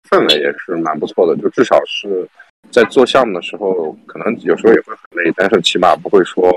[0.09, 2.29] 氛围也是蛮不错的，就至少是
[2.71, 6.49] 在做项目的时候，可能有时候也会很累，但是起码不会说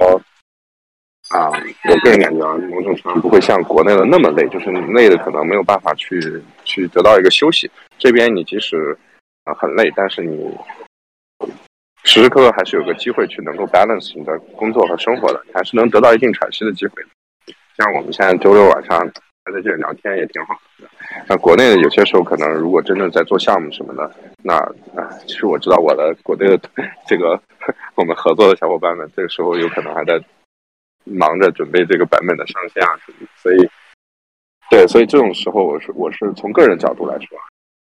[1.30, 7.70] 啊，我个人感觉啊，某种程度上不会像国内的那么累，就是累的可能没有办法去去得到一个休息。
[7.98, 8.98] 这边你即使
[9.46, 10.52] 啊很累，但是你
[12.04, 17.04] 时时刻刻还是有个机会去能够 balance 你的工作和生活的，还是能得到一定喘息的机会。
[17.78, 19.10] 像我们现在周六晚上。
[19.52, 20.88] 在这里聊天也挺好的。
[21.28, 24.12] 那国内的有些时候，可能如果真正在做项目什么的，
[24.44, 24.56] 那
[25.00, 26.70] 啊，其实我知道我的国内的
[27.08, 27.40] 这个
[27.96, 30.20] 我们合作的小伙伴们，这个时候有可能还在
[31.04, 33.28] 忙着准备这个版本的上线啊什么。
[33.36, 33.70] 所以，
[34.70, 37.38] 对，所以这种时候，我是我是从个人角度来说，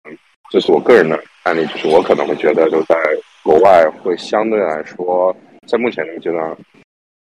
[0.10, 0.18] 嗯，
[0.52, 2.96] 这是我个人的案例，就是我可能会觉得，就在
[3.44, 5.36] 国外会相对来说，
[5.68, 6.56] 在目前这个阶段。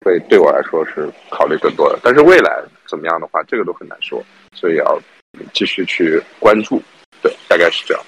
[0.03, 4.23] 会对我来说是考虑更多的，但是未来怎么样的话，这个都很难说，
[4.53, 5.01] 所以要
[5.53, 6.83] 继续去关注。
[7.23, 8.03] 对，大概是这样。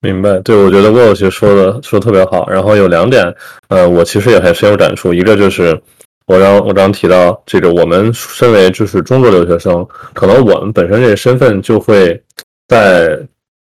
[0.00, 2.48] 明白，对我觉得沃沃其实说的说特别好。
[2.50, 3.22] 然后有两点，
[3.68, 5.14] 呃，我其实也很深有感触。
[5.14, 5.80] 一个就是
[6.26, 12.20] 我刚我刚刚提到这个，我们身为就是中国留学生，可能我们本身这个身份就会
[12.66, 13.16] 在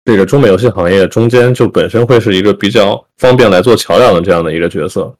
[0.03, 5.15] 这个中美游戏行业中间，就本身会是一个比较方便来做桥梁的这样的一个角色。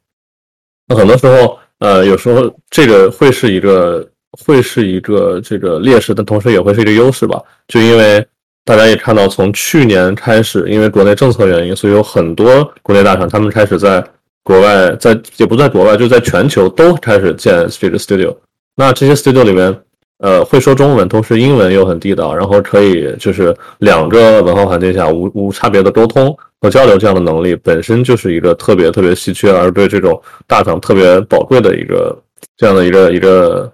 [0.88, 7.40] 那很多时候，呃，有时候这个会是一个会是一个这个劣势，但同时也会是一个优势吧。
[7.68, 8.24] 就因为
[8.64, 14.02] 大家也看到，从去年开始，因为国内政策原因，所以有很多国内大厂他们开始在
[14.42, 18.34] 国外，在也不在国外，就在全球都开始建这个 studio。
[18.74, 19.74] 那这些 studio 里面，
[20.18, 26.36] 呃，会说中文，同时英文又很地道，然后可以就是两个文化环境下无无差别的沟通。
[26.60, 32.18] 和交流这样的能力本身就是一个特别特别稀缺，而对这种大厂特别宝贵的一个
[32.56, 33.70] 这样的一个一个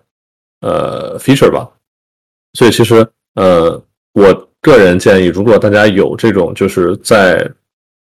[0.60, 1.68] 呃 feature 吧。
[2.54, 3.80] 所以其实呃，
[4.14, 7.48] 我个人建议，如果大家有这种就是在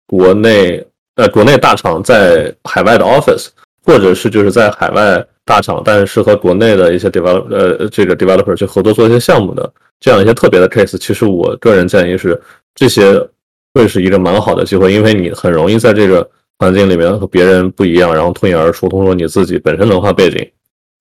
[0.06, 0.86] 国内
[1.16, 3.48] 呃国内大厂在海外的 office，
[3.84, 12.40] 或者是就是在海外大厂，但是和国内的一些 develop 呃这个 developer 去合作做一些项目的这样一些特别的 case，其实我个人建议是
[12.76, 13.28] 这些。
[13.74, 16.28] 会是一个蛮好的机会，因为你很容易在这个
[16.58, 20.52] 环境里面和别人不一样，然后脱颖而出，通过你自己本身文化背景，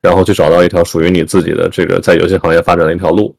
[0.03, 3.35] 然后去找到一条属于你自己的这个在游戏行业发展的一条路。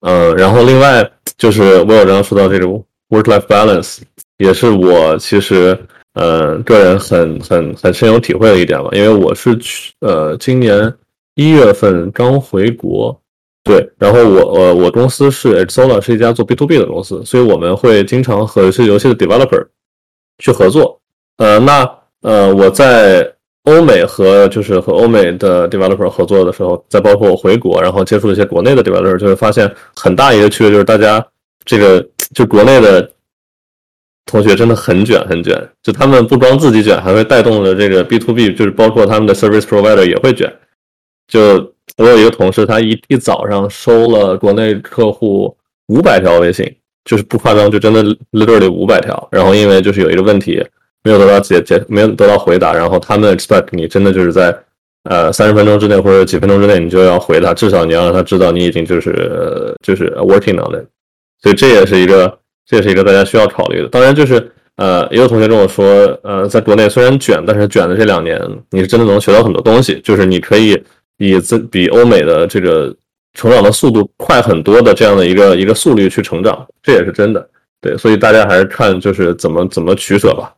[0.00, 2.66] 嗯，然后另外就是我有刚刚说到这个
[3.08, 3.98] work-life balance，
[4.36, 5.78] 也是我其实
[6.12, 10.92] 呃个人很很很深有体会的一点吧，因为我是去呃今年
[11.36, 13.18] 一月份刚回国。
[13.64, 19.66] 对，然后我呃，我公司是 Exola，是一家做 B to B 的公司，所以我们会经常和一些游戏的 developer
[20.38, 21.00] 去合作。
[21.38, 23.26] 呃，那呃，我在
[23.62, 31.26] 欧美和就是和欧美的 developer 合作的时候，再包括我回国，然后接触一些国内的 developer，就会发现很大一个区别就是大家
[31.64, 33.10] 这个就国内的
[34.26, 40.54] 同学真的很卷很卷，就他们不光自己卷，还会带动了这个 B to B，就是包括他们的 service provider 也会卷。
[41.26, 46.68] 就我有一个同事，他一一早上收了国内客户五百条微信，
[47.04, 49.28] 就是不夸张，就真的 literally 五百条。
[49.30, 50.60] 然后因为就是有一个问题
[51.04, 54.56] 没有得到解解，没有得到回答，然后他们 expect 你真的就是在
[55.04, 60.84] 呃三十分钟之内或者几分钟之内你就要回答，至少你要让他知道你已经就是就是 working on it。
[61.40, 63.88] 所以这也是一个这也是一个大家需要考虑的。
[63.88, 65.86] 当然就是呃，也有同学跟我说，
[66.24, 70.82] 呃，在国内虽然卷，但是卷的这两年你是真的能学到很多东西，就是你可以。
[71.16, 72.96] 以自比欧美的这个
[73.32, 77.50] 成长的速度快很多的这样的一个一个速率去成长，这也是真的。
[77.80, 80.56] 对，所以大家还是看就是怎么怎么取舍吧。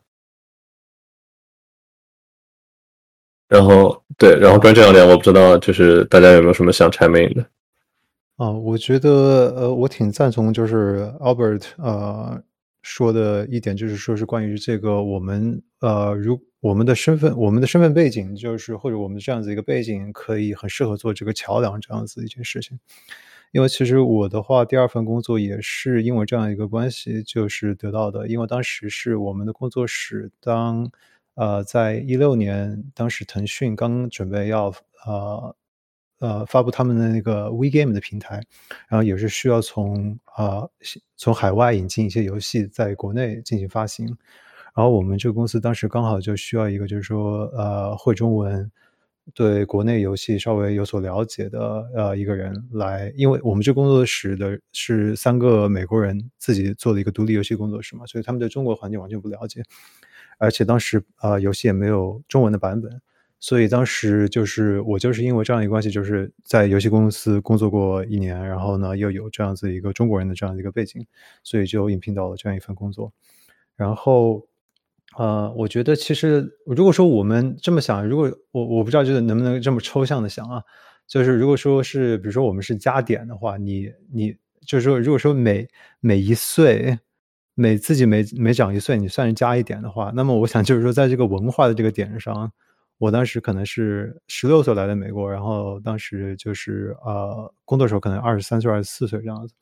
[3.48, 7.44] 然后对，然后关于这两点，我不知道就是大家有没有什么想拆明的？
[8.36, 12.40] 啊，我觉得呃，我挺赞同就是 Albert 呃
[12.82, 16.40] 说的一点，就是说是关于这个我们呃如。
[16.60, 22.78] 我们的身份，我们的身份背景，就是或者我们这样子一个背景，可以很适合做这个桥梁这样子一件事情。
[23.52, 28.26] 因为其实我的话，第二份工作也是因为这样一个关系，就是得到的。
[28.26, 30.90] 因为当时是我们的工作室，当
[31.34, 34.74] 呃，在一六年，当时腾讯刚准备要
[35.06, 35.56] 呃
[36.18, 38.42] 呃发布他们的那个 WeGame 的平台，
[38.88, 40.68] 然后也是需要从啊
[41.16, 44.16] 从海外引进一些游戏，在国内进行发行。
[44.76, 48.70] 然后我们这个公司当时刚好就需要一个，就是说，呃，会中文，
[49.32, 59.62] 对国内游戏稍微有所了解的，呃，一个人来，因为我们这工作室的是三个美国人自己做的一个独立游戏工作室嘛，所以他们对中国环境完全不了解，
[60.36, 63.00] 而且当时啊，游戏也没有中文的版本，
[63.40, 71.06] 所以当时就是我就是因为这样一个关系，就是在游戏公司工作过一年，然后呢又有这样子一个中国人的这样的一个背景，
[71.42, 73.10] 所以就应聘到了这样一份工作，
[73.74, 74.46] 然后。
[75.18, 80.62] 呃，我觉得其实如果说我们这么想，如果我我不知道就是能不能这么抽象的想啊，
[81.06, 85.66] 就是如果说是比如说我们是加点的话，你你就是说如果说每
[86.00, 86.98] 每一岁
[87.54, 92.52] 每自己每每长一岁，你算是加一点的话，那么我想就是说在这个文化的这个点上，
[92.98, 99.54] 我当时可能是十六岁来的美国，然后当时就是呃工作时候可能二十三岁二十四岁这样子，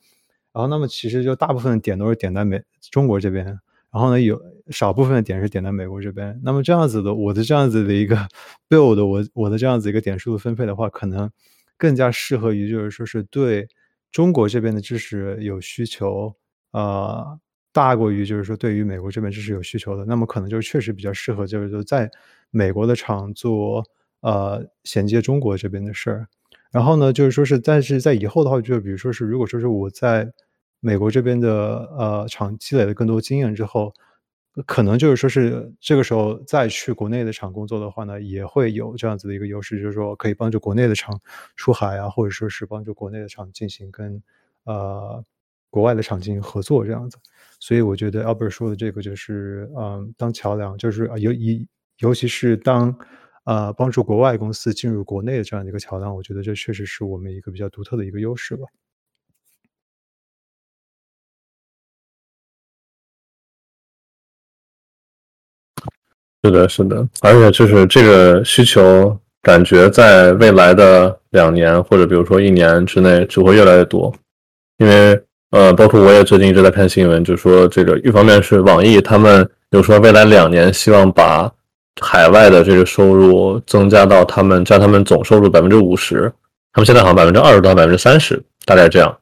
[0.53, 3.57] 然后那么其实就大部分点都是点在美中国这边。
[3.95, 6.41] 然后呢，有少部分的点是点在美国这边。
[6.43, 8.17] 那么这样子的，我的这样子的一个
[8.69, 11.31] build，我我的这样子一个点数的分配的话，可能
[11.79, 13.69] 更加适合于就是说是对
[14.11, 16.35] 中国这边的知识有需求，
[16.73, 17.39] 呃，
[17.73, 20.05] 大过于就是说对于美国这边知识有需求的。
[20.05, 22.11] 那么可能就确实比较适合就是说在
[22.51, 23.85] 美国的厂做
[24.23, 26.27] 呃衔接中国这边的事儿。
[26.73, 30.33] 然后呢，就是说是但是在以后的话，就比如说是如果说是我在。
[30.85, 33.95] 美国这边的呃厂积累了更多经验之后，
[34.67, 41.19] 可能就是说是这个时候再去国内的厂工作的话呢，也会有这样子的一个优势，就是说可以帮助国内的厂
[41.57, 44.23] 出海啊，或者说是帮助国内的厂进行跟
[44.65, 45.25] 呃
[45.71, 47.17] 国外的厂进行合作这样子。
[47.59, 51.67] 所以我觉得 Albert 说的这个就是嗯，当桥梁，就是尤尤
[52.01, 52.95] 尤其是当
[53.45, 58.67] 呃帮助国外公司进入国内的这样的一个桥梁，我觉得这确实是我们一个比较独特的一个优势吧。
[66.45, 74.15] 是的，是的，而且就是这个需求，感觉在未来的两年或者比如说一年之内，只会越来越多。
[74.77, 75.19] 因为
[75.53, 81.51] 呃，包括我也最近一直在看新闻，就说这个一方面是网易他们有说未来两年希望把
[82.03, 86.31] 海外的这个收入增加到他们占他们总收入百分之五十，
[86.75, 89.17] 他们现在好像百分之二十到百分之三十，大概这样。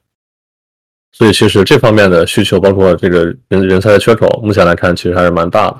[1.12, 5.76] 所以其实这方面的需求，包括这个人人才的缺口，目前来看其实还是蛮大的。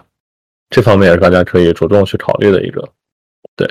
[0.72, 2.82] 这方面也是大家可以着重去考虑的一个，
[3.54, 3.68] 对。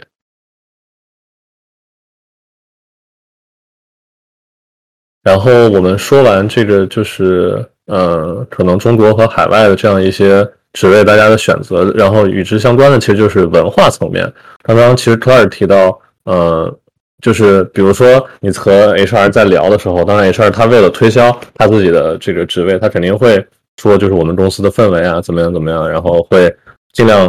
[5.23, 14.31] 然后我们说完这个，就是呃，可能中国和海外的这样一些职位，大家的选择，然后与之相关的，其实就是文化层面。
[14.61, 16.79] 刚刚其实 Clare 提到，呃，
[17.21, 23.43] 就是比如说你和 HR 在聊的时候，当然 HR 他为了推销他自己的这个职位，他肯定会
[23.77, 26.55] 说，就是我们公司的氛围啊，怎么样怎么样，然后会。
[26.93, 27.25] 尽量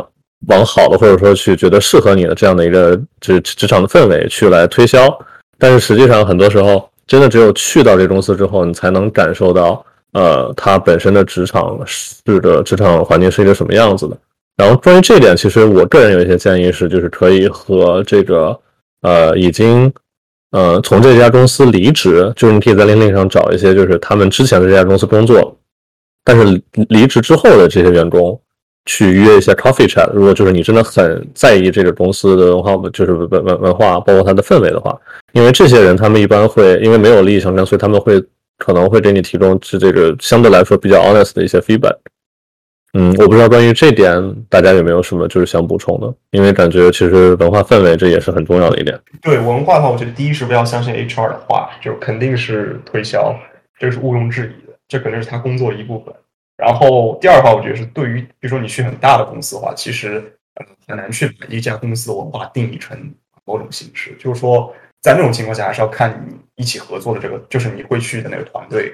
[0.49, 5.07] 往好的，或者说去觉得适合你的这样的一个职职场的氛围去来推销，
[5.59, 14.19] 但是实际上很多时候，真的只有去到这公司之后，你才能感受到，呃，它本身的职场是的职场环境是一个什么样子的。
[14.57, 18.59] 然后关于这点，其实我个人有一些建议是，就是可以和这个
[19.03, 19.93] 呃已经
[20.51, 25.57] 呃从这家公司离职，就是你可以在 LinkedIn 上找一些就是他们之前的这家公司工作，
[26.25, 28.39] 但是离职之后的这些员工。
[28.87, 30.11] 去约一些 coffee chat。
[30.13, 34.97] 如果就是你真的很在意这个公司的文化，就是文文文化，包括它的氛围的话，
[35.33, 38.23] 因为这些人他们一般会因为没有利益相关，所以他们会
[38.59, 41.97] 可能会给你提供是这个相对来说比较 honest 的一些 feedback。
[42.95, 44.13] 嗯，我不知道关于这点
[44.51, 49.01] 大家有没有什么就是想补充的，因为感觉其实文化氛围这也是很重要的一点。
[49.23, 53.35] 对文化的话，我觉得第一是不要相信 HR 的话，就肯定是推销，
[53.79, 56.15] 这是毋庸置疑的，这肯定是他工作的一部分。
[56.57, 60.37] 然后第二的话，我觉得是对于比如说你去很大的公司的话，其实
[60.87, 68.91] 很难去把一家公司的文化定义成某种形式，就是说在那种情况下，还是要看你一起合作的这个，就是你会去的那个团队，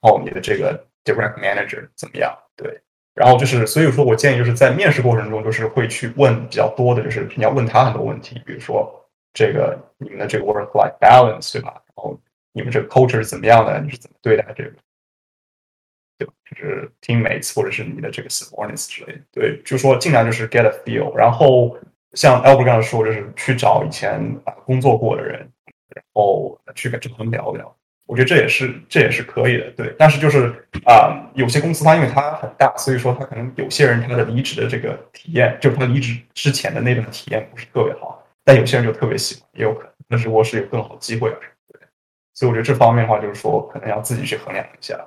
[0.00, 2.80] 然后你的这个 direct manager 怎么样，对。
[3.14, 8.92] 然后就是，所以说我建议就是在面试过程中，就是会去问比较多的，就是你要问他很多问题，比如说
[9.32, 11.70] 这个你们的这个 work-life balance 对吧？
[11.86, 12.20] 然后
[12.52, 13.80] 你们这个 culture 是怎么样的？
[13.80, 14.72] 你是怎么对待这个？
[16.18, 16.32] 对吧？
[16.50, 19.20] 就是 teammates 或者是你的这个 subordinates 之类的。
[19.32, 21.14] 对，就说尽量就是 get a feel。
[21.14, 21.76] 然后
[22.12, 24.20] 像 Albert 刚才说，就是去找以前
[24.64, 25.40] 工作过的人，
[25.94, 27.76] 然后去跟他们聊一聊。
[28.06, 29.92] 我觉得这也是这也是可以的，对。
[29.98, 38.24] 但是就是啊，有些公司它因为它很大，所以说它可能有些人他的离职的这个体验，就是他离职之前的那段体验不是特别好。
[38.44, 39.92] 但有些人就特别喜欢，也有可能。
[40.08, 41.36] 但是我是有更好的机会啊，
[41.72, 41.80] 对。
[42.32, 45.04] 所以我觉得这方面的话，就是说可能要自己去衡量一下。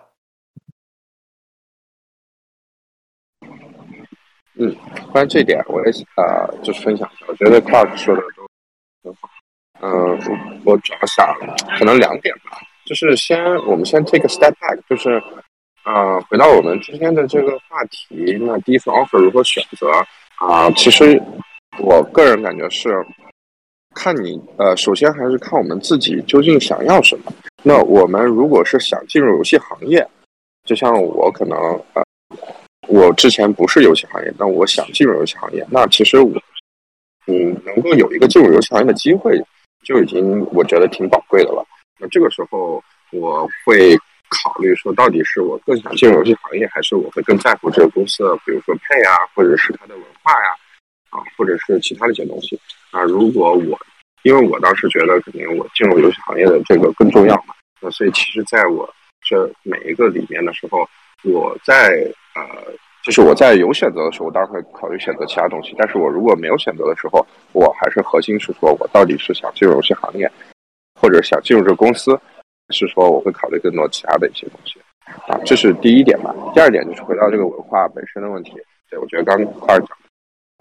[4.62, 4.76] 嗯，
[5.12, 7.26] 关于这点，我也啊，就是分享一下。
[7.28, 8.46] 我觉得 Clark 说的都
[9.04, 9.30] 很好。
[9.82, 11.34] 嗯，我主要想
[11.78, 12.60] 可能两点吧。
[12.86, 15.22] 就是先，我们先 take a step back，就是，
[15.86, 18.38] 呃，回到我们今天的这个话题。
[18.42, 19.90] 那第一份 offer 如何选择
[20.36, 20.70] 啊？
[20.72, 21.22] 其实
[21.78, 22.90] 我个人感觉是，
[23.96, 27.32] 看你，呃，首先还是看我们自己究竟想要什么。
[27.64, 30.06] 那我们如果是想进入游戏行业，
[30.66, 31.58] 就像我可能，
[31.94, 32.04] 呃，
[32.90, 36.32] 我之前不是游戏行业，但我想进入游戏行业，那其实我，
[37.28, 39.40] 嗯，能够有一个进入游戏行业的机会，
[39.84, 41.64] 就已经我觉得挺宝贵的了。
[42.00, 43.96] 那这个时候，我会
[44.30, 50.50] 考虑说，到底是我更想进入游戏行业，还是我会更在乎这个公司的，比如说配啊，或者是它的文化呀，
[51.12, 53.04] 啊，或者是其他的一些东西啊。
[53.04, 53.78] 如果我，
[54.24, 60.88] 因为我当时觉得肯定我进入游戏行业的这个更重要嘛，那所以其实在我这每一个里面的时候，
[61.24, 62.06] 我在
[62.36, 62.44] 呃，
[63.04, 65.74] 就是我在有选择的时候，我当然会考虑选择其他东西。
[65.78, 70.30] 但是我如果没有选择的时候，我还是核心是说我到底是想进入游戏行业。
[71.02, 72.20] 或者想进入这个公司，
[72.72, 74.78] 是说我会考虑更多其他的一些东西，
[75.32, 76.36] 啊，这是第一点吧。
[76.54, 78.52] 第二点就是回到这个文化本身的问题。
[78.90, 79.98] 对我觉得刚二讲，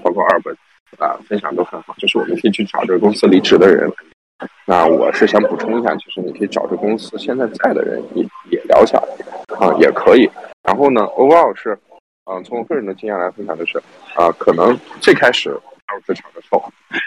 [0.00, 0.56] 包括二本
[0.96, 3.92] 啊分享都很好，就是我们可以去找这个公司离职的人。
[4.66, 8.98] 那我是想补充一下，其实你可以找这公司现在在的人也也聊一下，
[9.58, 10.30] 啊，也可以。
[10.62, 11.76] 然后呢，overall 是，
[12.30, 13.78] 嗯，从我个人的经验来分享，就是
[14.14, 15.50] 啊，可能最开始
[15.86, 16.62] 加入职场的时候。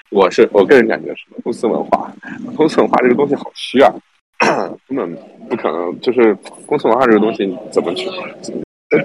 [0.10, 2.12] 我是我个人感觉是公司文化，
[2.58, 3.94] 公司文化这个东西好虚啊，
[4.88, 5.16] 根本
[5.48, 5.98] 不可能。
[6.02, 8.10] 就是公司文化这个东西怎么去？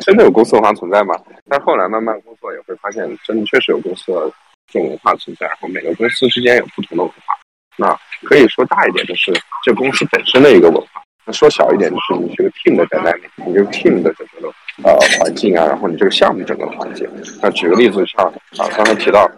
[0.01, 1.15] 真的有公司文化存在吗？
[1.49, 4.33] 但后来慢慢工作也会发现，真的确实有公司的
[4.67, 5.47] 这种文化存在。
[5.47, 7.36] 然后每个公司之间有不同的文化。
[7.77, 9.33] 那可以说大一点，就是
[9.65, 11.03] 这公司本身的一个文化。
[11.25, 17.09] 那说小一点，就是你这个 team 的在哪里你这个 team 的整个的呃环境啊，然后你这个项目整个的环境。
[17.43, 18.25] 那举个例子，像
[18.59, 19.31] 啊刚才提到。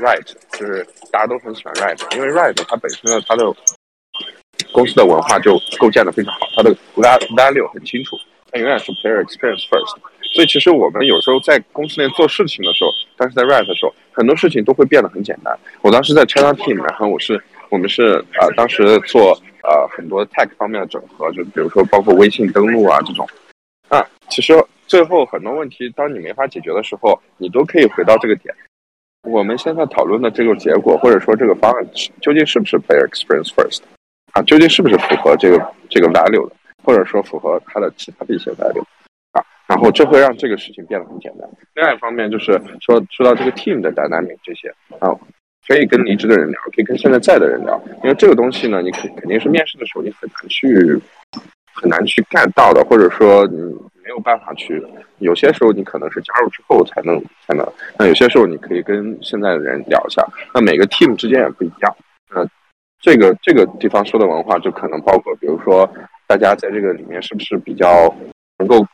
[0.00, 0.26] Right，
[0.58, 3.44] 就是大家都很喜欢 Right，因为 Right 它本身的它的
[4.72, 8.16] 公司的文化就构建的非常好，它的 value 很清楚，
[8.50, 9.96] 它永远是 player experience first。
[10.34, 15.56] 所以其实我们有时候在公司内做事情的时候，但是在 Right 的时候，很多事情都会变得很简单。
[15.80, 17.40] 我当时在 China Team，然后我是
[17.74, 23.28] 我们是呃当时做呃很多 tech 方面的整合，就比如说包括微信登录啊这种。
[23.88, 24.54] 啊，其实
[24.86, 28.54] 最后很多问题，当你没法解决的时候，你都可以回到这个点。
[29.22, 31.84] 我们现在讨论的这个结果，或者说这个方案，
[32.20, 33.80] 究竟是不是 player experience first
[34.34, 34.42] 啊？
[34.42, 38.84] 究竟是不是符合这个这个 value 的，或者说符合它的其他的一些 value
[39.32, 39.42] 啊？
[39.66, 41.48] 然后这会让这个事情变得很简单。
[41.74, 44.68] 另外一方面就是说，说到这个 team 的 dynamic 这些
[45.00, 45.10] 啊，
[45.66, 51.00] 可以跟离职的人聊，可以跟现在在的人聊，因为这个东西呢，你肯肯定是面试的时候你很难去
[51.74, 53.74] 很难去 get 到的，或者说你。
[54.04, 54.84] 没有办法去，
[55.16, 57.66] 有些时候你可能是加入之后才能才能，
[57.98, 61.96] 那有些时候你可以跟现在的人聊一下，那每个 team 之间也不一样，
[62.30, 62.46] 那
[63.00, 65.90] 这个这个地方说的文化就可能包括，比如说
[66.26, 68.14] 大家在这个里面是不是比较
[68.58, 68.86] 能够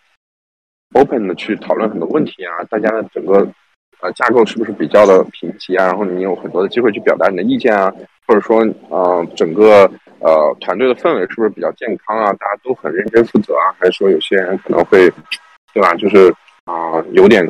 [0.95, 3.45] open 的去讨论很多问题啊，大家的整个
[4.03, 7.93] 呃架构是不是比较的平齐啊，然后你有很多的机会去表达你的意见啊，
[8.27, 9.91] 或者说呃整个。
[10.23, 12.31] 呃，团队的氛围是不是比较健康啊？
[12.35, 13.73] 大家都很认真负责啊？
[13.79, 15.11] 还是说有些人可能会，
[15.73, 15.95] 对吧？
[15.95, 16.29] 就是
[16.67, 17.43] 啊，有点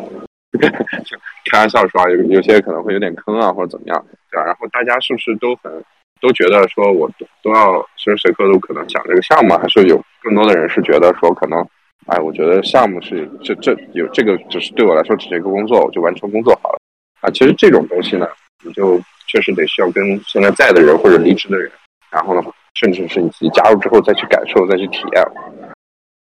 [1.51, 4.45] 开玩笑说啊，有有些可能会有点坑啊，或者怎么样，对吧？
[4.47, 5.85] 然后大家是不是都很
[6.21, 7.11] 都觉得说我
[7.43, 11.67] 都要时时刻刻都可能想这个项目，还是有更多的人是觉得说可能，
[12.07, 16.79] 哎，我觉得项目是这这有这个只是对我来说只是一个工作，我就完成工作好了
[17.21, 17.31] 啊。
[17.31, 18.27] 其实这种东西呢，
[18.65, 21.71] 你就确实得需要跟现在在的人或者离职的人，
[22.11, 22.43] 然后呢，
[22.75, 25.25] 甚至是你自己加入之后再去感受、再去体验。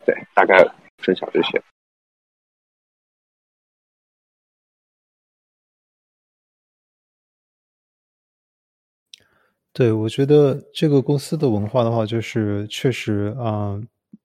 [0.07, 0.57] 对，大概
[0.99, 1.61] 分享这些。
[9.72, 13.75] 对，我觉得这个公司的文化的话，就是确实啊，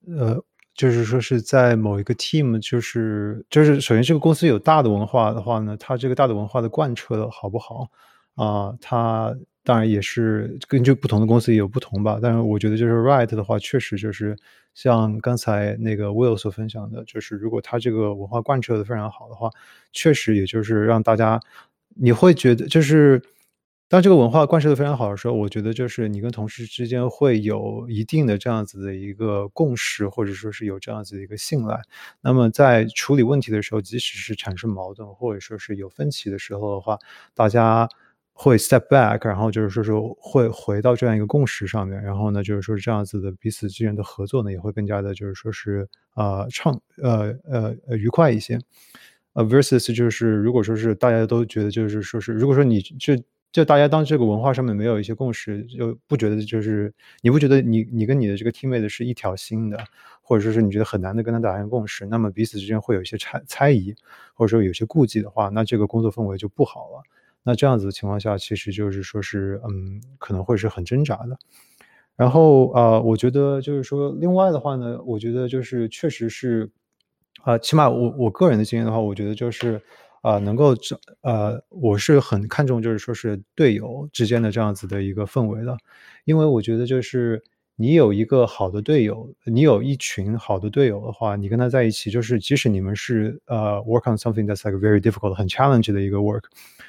[0.08, 0.40] 呃，
[0.80, 7.90] 就是说是在某一个 team，就是就是首先这个公司有大的文化的话呢，它这个大的文化的贯彻的好不好
[8.36, 8.74] 啊？
[8.80, 12.18] 它当然也是根据不同的公司也有不同吧。
[12.22, 14.38] 但是我觉得就是 right 的话，确实就是
[14.74, 19.50] 像刚才那个 Will 所分享的，就是如果他这个文化贯彻的非常好的话，
[19.92, 21.42] 确实也就是让大家
[21.96, 23.22] 你会觉得就是。
[23.90, 31.82] 当这个文化贯彻的非常好的时候，我觉得就是你跟同事之间会有一定的这样子的一个共识，或者说是有这样子的一个信赖。
[32.22, 37.00] 那么在处理问题的时候，即使是产生矛盾或者说是有分歧的时候的话，
[37.34, 37.90] 大家
[38.32, 42.00] 会 step back，然后就是说是会回到这样一个共识上面。
[42.02, 48.60] 然后呢，就是说是这样子的彼此之间的合作呢，也会更加的，就是说是呃畅呃呃呃愉快一些。
[49.34, 53.16] 呃，versus 就是如果说是大家都觉得就是说是如果说你就
[53.52, 59.84] 就大家当这个文化上面没有一些共识，就不觉得就是你不觉得你你跟你的这个 teammate 是一条心的，
[60.22, 63.96] 或者说是你觉得很难的跟他达成共识，那么彼此之间会有一些猜猜疑，
[64.36, 67.02] 或者说有些顾忌的话，那这个工作氛围就不好了。
[67.42, 71.36] 那这样子的情况下，其实就是说是嗯，可能会是很挣扎的。
[72.16, 76.70] 然后啊，我觉得就是说，另外的话呢，我觉得就是确实是
[77.42, 79.82] 啊，起码我我个人的经验的话，我觉得就是。
[80.22, 85.78] 啊，能够这呃，我是很看重，就是说是队友之间的这样子的一个氛围的，
[86.26, 87.42] 因为我觉得就是
[87.78, 96.44] 你有一个好的队友，你有一群好的队友的话，你跟他在一起，就是即使你们是呃 work on something that's like very difficult 很 challenge 的一个 work，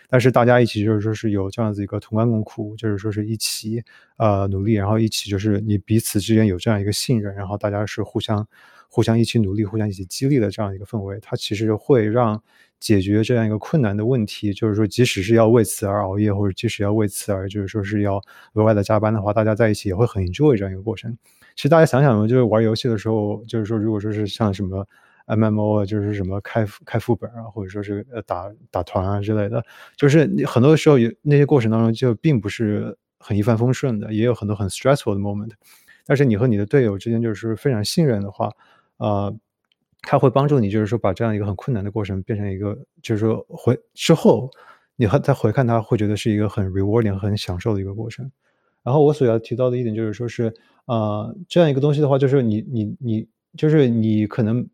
[0.09, 3.81] 但是大家一起就是说是有这样子一个同甘共苦，就是说是一起
[4.17, 8.45] 呃努力，然后一起就是你彼此之间有这样一个信任，然后大家是互相
[8.89, 12.43] 互相一起努力，互相一起激励的这样一个氛围，它其实会让。
[12.81, 18.21] 解决这样一个困难的问题，就是说，即使是要为此而熬夜，或者即使要为此而就是说是要
[18.55, 21.17] 额外的加班的话，大家在一起也会很 enjoy 这样一个过程。
[21.55, 24.87] 其实大家想想，就是玩游戏的时候，就是说，如果说是像什么
[25.27, 29.63] MMO 啊，就是什么开开副本啊，或者说是呃打打团啊之类的，
[29.97, 35.51] 就是你很多时候有那些过程当中就并不是很一帆风顺的，也有很多很 stressful 的 moment。
[36.07, 38.51] 但是你和你的队友之间就是非常信任的话，
[38.97, 39.31] 啊。
[40.03, 44.51] 他会帮助你，就是说把这样一个很困难的过程变成一个，就是说回之后，
[44.97, 48.31] 你和再回看，他会觉得是一个很 rewarding、很享受的一个过程。
[48.83, 50.53] 然后我所要提到的一点就是说是，
[50.87, 54.67] 呃，这样一个东西的话，就是你你你，就是你可能，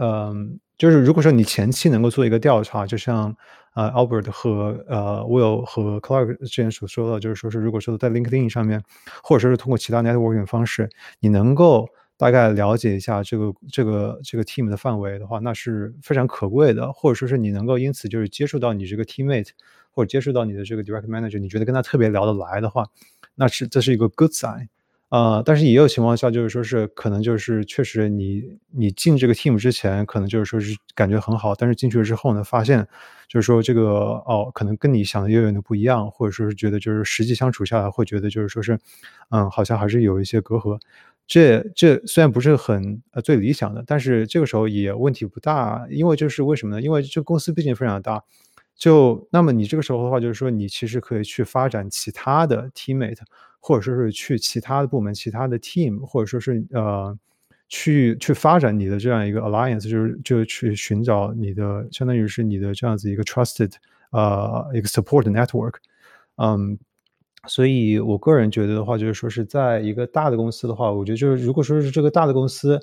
[0.00, 3.34] 嗯，就是如果说你前期能够做一个调查，就像
[3.74, 8.82] 呃 Albert 和呃 Will 和 Clark 之前所说的，就是说是如果说在 LinkedIn 上面，
[9.22, 11.88] 或者说是通过其他 networking 方式，你能够。
[12.24, 19.50] 大概了解一下这个这个这个 team 的范围的话，那是非常可贵的，或者说是你能够因此就是接触到你这个 teammate，
[19.90, 22.86] 或者接触到你的这个 direct manager，你觉得跟他特别聊得来的话，
[23.34, 24.68] 那是这是一个 good sign，
[25.10, 32.88] 啊，但是也有情况下就是说是可能就是确实你你进这个 team 之前可能就是说是感觉很好，但是进去了之后呢，发现
[33.28, 33.82] 就是说这个
[34.24, 38.78] 哦，可能跟你想的有点不一样，或者说是觉得就是实际相处下来会觉得就是说是
[39.28, 40.80] 嗯，好像还是有一些隔阂。
[41.26, 46.82] 这这虽然不是很呃最理想的，但是这个时候也问题不大，因为就是为什么呢？
[46.82, 48.22] 因为这公司毕竟非常大，
[48.76, 53.20] 就那么你这个时候的话，就是说你其实可以去发展其他的 teammate，
[53.58, 57.18] 或者说是去其他的部门、其他的 team，或者说是呃
[57.70, 63.72] 去去发展你的这样一个 alliance，就是就去寻找你的相当于是你的这样子一个 trusted
[64.10, 65.74] 呃一个 support network，
[66.36, 66.78] 嗯。
[67.46, 72.80] 所以，我个人觉得的话，就是说是在一个大的公司的话，我觉得就是，如果说是这个大的公司，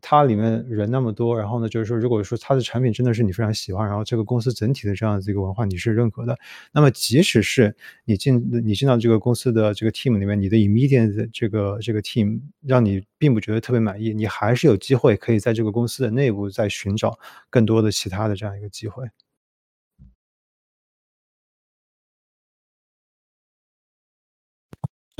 [0.00, 6.36] 它里面人那么多，然后呢，就是说，如果说它的产品真的是你非常喜欢，然后这个公司整体的这样子一个文化你是认可的，
[6.72, 17.18] 那么即使是你进你进到这个公司的这个 team 里面，你的 immediate 这个这个 team 让你并不觉得特别满意，你还是有机会可以在这个公司的内部再寻找
[17.50, 19.04] 更多的其他的这样一个机会。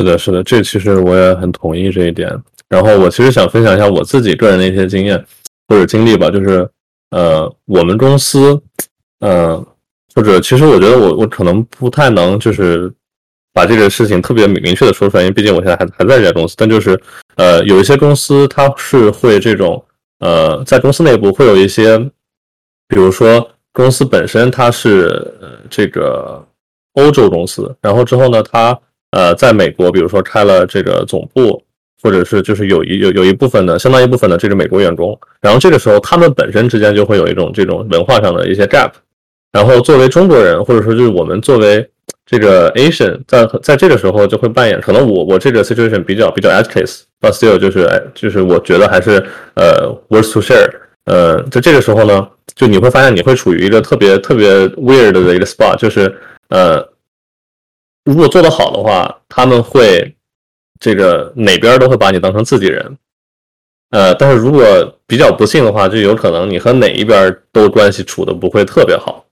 [0.02, 2.28] 是的，是的，这其实我也很同意这一点。
[2.68, 5.24] 然后我其实想分享一下我自己个人的一些经验
[5.68, 6.68] 或者经历吧，就是
[7.10, 8.60] 呃，我们公司
[9.20, 9.64] 嗯，
[10.14, 12.92] 或者其实我觉得我我可能不太能就是
[13.52, 16.56] 把这个事情特别明确的说出来，因为毕竟我现在还还在这家公司。
[16.58, 17.00] 但就是
[17.36, 19.84] 呃，有一些公司它是会这种
[20.18, 21.96] 呃，在公司内部会有一些，
[22.88, 25.06] 比如说公司本身它是
[25.40, 26.44] 呃这个
[26.94, 28.76] 欧洲公司，然后之后呢，它
[29.12, 31.62] 呃在美国，比如说开了这个总部。
[32.04, 38.90] 或者是就是有一有有一部分的相当一部分的这个美国员工，然后这个时候他们本身之间就会有一种这种文化上的一些 gap，
[39.52, 41.88] 然后作为中国人或者说就是我们作为
[42.26, 50.70] 这个 Asian，在在这个时候就会扮演，可能我我这个 situation 比较比较 edge case，but still 就是就是我觉得还是呃 worth to share，
[51.04, 56.12] 呃在这个时候呢，就你会发现你会处于一个特别特别 weird 的一个 spot，就是
[56.48, 56.84] 呃
[58.04, 60.14] 如果做得好的话，他们会。
[60.84, 62.98] 这个哪边都会把你当成自己人，
[63.90, 69.24] 呃，但是如果比较不幸的话，就有可能你和哪一边都关系处的不会特别好，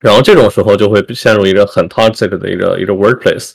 [0.00, 3.52] 然后这种时候就会陷入一个很 toxic 的一个一个 workplace，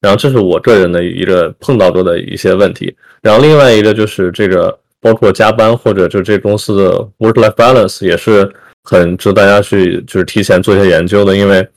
[0.00, 8.50] 然后这是我个人的一个碰到过的一些问题，然后另外一个就是这个包括加班或者就这公司的 work life balance 也是
[8.82, 11.68] 很值得大家去就是提前做一些研究的，因为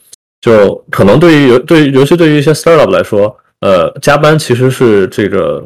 [0.45, 3.35] 就可能对于尤对于尤其对于一些 startup 来说。
[3.61, 5.63] 呃，加班其实是这个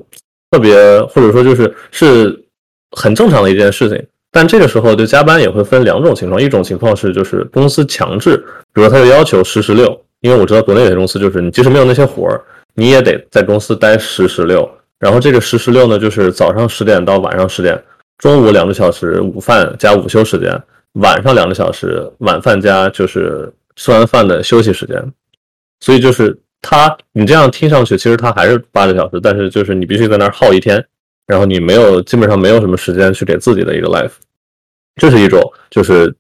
[0.52, 0.74] 特别，
[1.10, 2.46] 或者说就是是
[2.96, 4.02] 很正常的一件事情。
[4.32, 8.38] 但这个时候，就加班也会分两种情况，一种情况是就是公司强制，
[8.74, 12.42] 比如他就要求十十六，因为我知道国内有些公司就是你即使没有那些活儿，
[12.76, 14.70] 你也得在公司待十十六。
[15.00, 17.78] 然后这个十十六呢，就是早上十点到晚上十点，
[18.20, 20.50] 中午两个小时午饭加午休时间，
[21.02, 25.02] 晚上两个小时晚饭加就是吃完饭的休息时间，
[25.80, 26.38] 所以就是。
[26.62, 30.86] 他，你这样听上去，其实他还是八个小时，但是就是你必须在那儿耗一天，
[31.26, 34.12] 然后你没有，基本上没有什么时间去给自己的一个 life，
[34.98, 36.14] 这是一种就是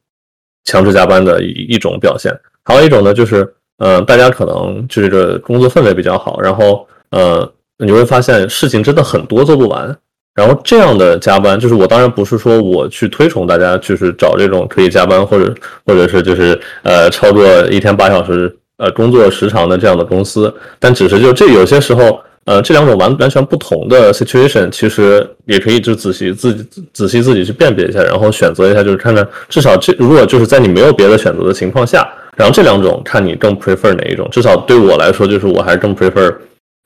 [0.63, 2.33] 强制加班的一一种表现。
[2.63, 9.93] 还有一种呢，就是嗯，大家可能就这工作氛围比较好，然后呃，你会发现事情真的很多做不完，
[10.39, 15.53] 然后这样的加班，就是我当然不是说我去推崇大家就是找这种可以加班或者
[15.85, 18.55] 或者是就是呃超过一天八小时。
[18.81, 34.25] 呃，工作时长的这样的公司，但只是就这有些时候，呃，这两种完完全不同的 situation，其实也可以就仔细自己仔细自己去辨别一下，然后选择一下，就是看看至少这如果就是在你没有别的选择的情况下，然后这两种看你更 prefer 哪一种。
[34.31, 36.33] 至少对我来说，就是我还是更 prefer，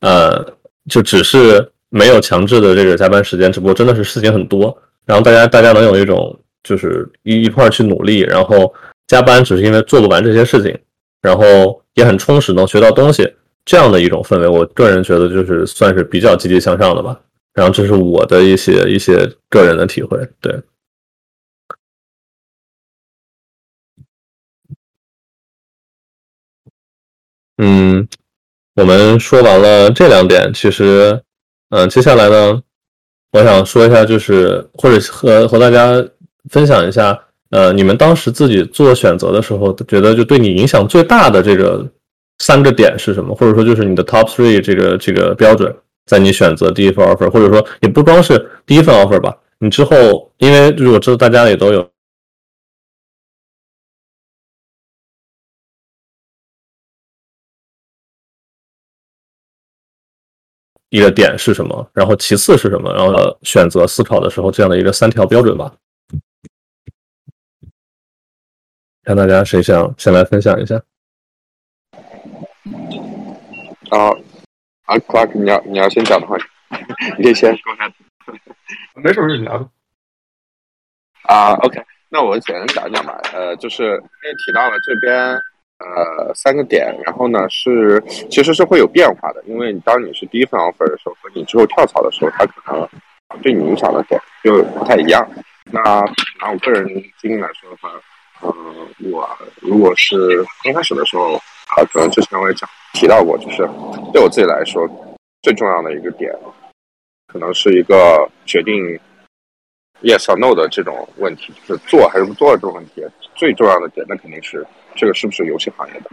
[0.01, 0.43] 呃，
[0.89, 1.63] 就只是
[1.93, 4.75] 没有强制的这个加班时间，只不过真的是事情很多，
[5.05, 8.73] 然后大家大家能有一种就是一一块去努力，然后
[9.07, 10.77] 加班只是因为做不完这些事情，
[11.21, 11.79] 然后。
[11.95, 17.21] 也很充实，能学到东西，这样的一种氛围，我个人觉得就是算是比较积极向上的吧。
[17.53, 20.17] 然后这是我的一些一些个人的体会。
[20.41, 20.59] 对，
[27.57, 28.07] 嗯，
[28.73, 31.21] 我们说完了这两点，其实，
[31.75, 32.61] 嗯，接下来呢，
[33.31, 36.05] 我想说一下，就是或者和和大家
[36.51, 37.19] 分享一下。
[37.49, 41.83] 呃，你们当时自己做选择的时候，觉得就对你影响最大的这个
[42.37, 43.33] 三个点是什么？
[43.33, 51.87] 或者说就是你的 top three 这个这个标准，在你选择第一份 offer，或者说也不光是第一份 offer 吧，你之后，因为就是我知道大家也都有
[60.93, 65.73] 一个点是什么，然后其次是什么，然后选择思考的时候这样的一个三条标准吧。
[69.03, 70.75] 看大家谁想先来分享一下？
[73.89, 74.13] 啊
[74.85, 76.37] 啊，Clark，你要你要先讲的话，
[77.17, 77.91] 你可以先说一下。
[78.93, 79.67] 没什么事情聊的。
[81.23, 83.19] 啊，OK，那我简单讲讲吧。
[83.33, 85.35] 呃，就是因为提到了这边
[85.83, 92.87] 呃三个点，然后呢是其实是会有变化的，因为当你是第一份 offer 的时候和你之后跳槽的时候，它可能
[93.41, 95.27] 对你影响的点就不太一样。
[95.71, 95.81] 那
[96.39, 96.87] 拿我个人
[97.19, 97.89] 经历来说的话。
[98.45, 98.51] 嗯，
[99.09, 99.25] 我
[99.61, 103.65] 如果是刚开始的时候，啊，可能之前我也讲提到过，就是
[104.11, 104.85] 对我自己来说，
[105.41, 106.29] 最重要的一个点，
[107.27, 108.99] 可能是一个决定
[110.03, 113.03] yes or no 的这种问题，就是做还是不做的这种问题。
[113.35, 116.11] 最重要的点，那肯定是这个是不是游戏行业的，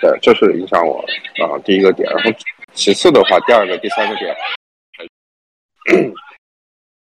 [0.00, 1.04] 对，这是影响我
[1.44, 2.10] 啊第一个点。
[2.10, 2.30] 然后
[2.72, 4.34] 其次的话，第二个、第三个点。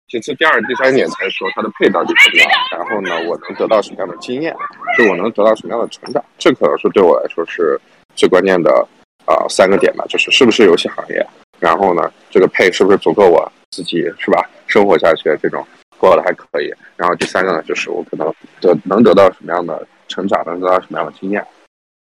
[0.08, 4.56] 其次，第二、第三点才说它的配到底怎么样，然后呢，我能得到什么样的经验，
[4.97, 7.80] 就我能得到什么样的成长，这可能是对我来说是
[8.16, 8.72] 最关键的
[9.26, 11.24] 啊三个点吧，就是是不是游戏行业，
[11.60, 15.64] 然后呢，这个配是不是足够我自己是吧生活下去的这种
[16.00, 21.45] 过得还可以，然后第三个呢，就是我可能得能得到什么样的成长，能得到什么样的经验。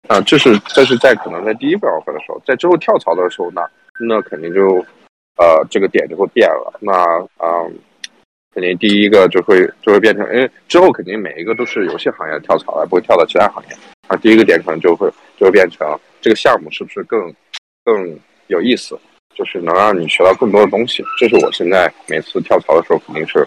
[0.07, 3.61] 啊，这是这是在可能在第一份 offer 的时候，在之后跳槽的时候呢，
[3.99, 4.77] 那肯定就
[5.35, 6.79] 呃这个点就会变了。
[6.79, 6.93] 那
[7.43, 7.65] 啊，
[8.53, 13.75] 肯定第一个就会就会变成，因为之后肯定每一个都是游戏行业跳槽了，不会跳到其他行业。
[14.07, 17.33] 啊，第一个点可能就会就会变成这个项目是不是更
[17.83, 18.17] 更
[18.47, 18.97] 有意思，
[19.35, 21.03] 就是能让你学到更多的东西。
[21.19, 23.45] 这是我现在每次跳槽的时候肯定是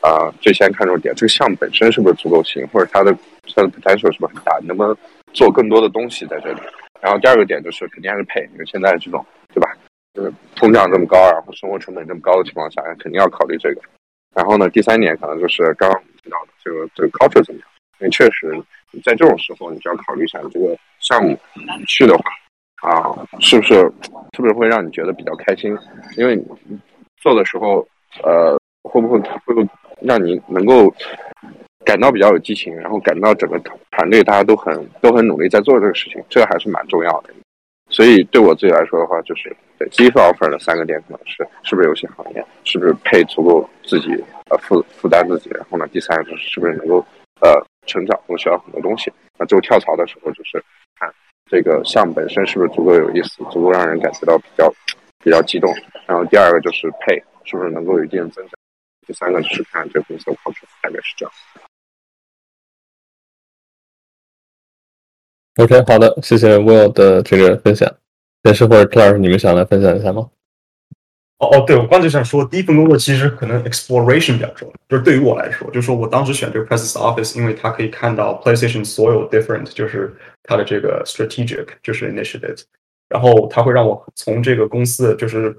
[0.00, 3.12] 啊最先看重点，这个项目本身是不是足够新，或者它的
[3.54, 4.96] 它的 potential 是不是很大，能不能
[5.32, 6.60] 做更多的东西在这里。
[7.00, 9.24] 然后第二个点就是肯定还是配，因为现在这种
[9.54, 9.72] 对吧，
[10.14, 13.80] 就是通胀这么高，然后生活成本这么高的情况下，肯定要考虑这个。
[14.34, 17.68] 然后呢，第三点可能就是刚刚提到的这个这个 culture 怎么样，
[18.00, 18.62] 因为确实。
[19.04, 21.38] 在这种时候，你就要考虑一下，这个项目
[21.86, 23.74] 去的话，啊，是不是
[24.34, 25.78] 是不是会让你觉得比较开心？
[26.16, 26.36] 因为
[27.22, 27.86] 做的时候，
[28.24, 29.68] 呃，会不会会不会
[30.02, 30.92] 让你能够
[31.84, 33.58] 感到比较有激情，然后感到整个
[33.90, 37.30] 团队大家都很都很努力在做这个事情，这个还是蛮重要的。
[37.90, 44.12] 所以对我自己来说的话，就是对第一份 offer 的三个点可能是是不是游戏行业，是不是配足够自己
[44.50, 47.04] 呃负负担自己，然后呢，第三个就是是不是能够
[47.40, 47.64] 呃。
[47.86, 49.10] 成长，我学到很多东西。
[49.38, 50.62] 那最后跳槽的时候，就是
[51.00, 51.12] 看
[51.50, 54.72] 这个项目本身是不是足够有意思，足够让人感觉到比较
[55.24, 55.74] 比较激动。
[56.06, 58.52] 然后第二个就是配是不是能够有一定增长。
[59.06, 61.32] 第三个就是看这个公司的 culture，大概是这样。
[65.56, 67.92] OK，好的，谢谢 Will 的这个分享。
[68.44, 70.30] 也是或者 Clark，你们想来分享一下吗？
[71.38, 82.64] 哦哦，对我刚才想说，第一份工作其实可能 exploration 比较重要，就是对于我来说，就是说我当时选这个 President's Office，因为它可以看到 PlayStation 所有 different，就是它的这个 strategic，就是 initiatives，
[83.08, 85.54] 然后它会让我从这个公司就是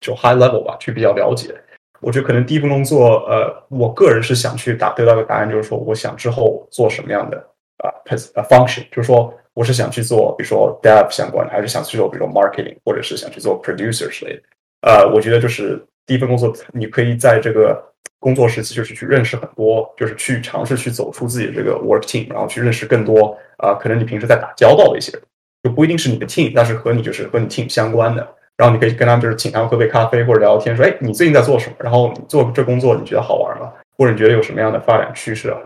[0.00, 1.54] 就 high level 吧，去比较了解。
[2.02, 7.38] 我觉得可能第一份工作，呃，我个人是想去答得到个答案，就是说我想之后做什么样的
[7.78, 14.42] 啊 pres 啊 function，就是说我是想去做，比如说 dev 相关的，还是想去做比如说 marketing，或者是想去做 producer 之类的。
[14.82, 17.80] 呃，我觉得就是第一份工作，你可以在这个
[18.18, 25.22] 工作时期，就是去认识很多，就是去尝试去走出自己的这个 work team，然后去认识更多啊，可能你平时在打交道的一些人，
[25.62, 28.28] 就不一定是你的 team，但是和你就是和你 team 相关的，
[28.62, 31.76] 然后你可以跟他们就是请他们喝杯咖啡或者聊聊天，说，哎，你最近在做什么？
[31.80, 33.72] 然后你做这工作你觉得好玩吗？
[33.98, 35.58] 或者你觉得有什么样的发展趋势啊？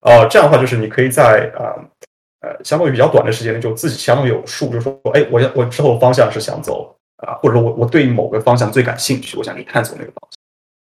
[0.00, 1.78] 呃，这样的话就是你可以在啊
[2.40, 6.94] 呃相当于比较短的时间内就自己相当于有数，就是说，哎，我我之后方向是想走。
[7.18, 10.38] 啊，或者说我我对某个方向最感兴趣，我想去探索那个方向。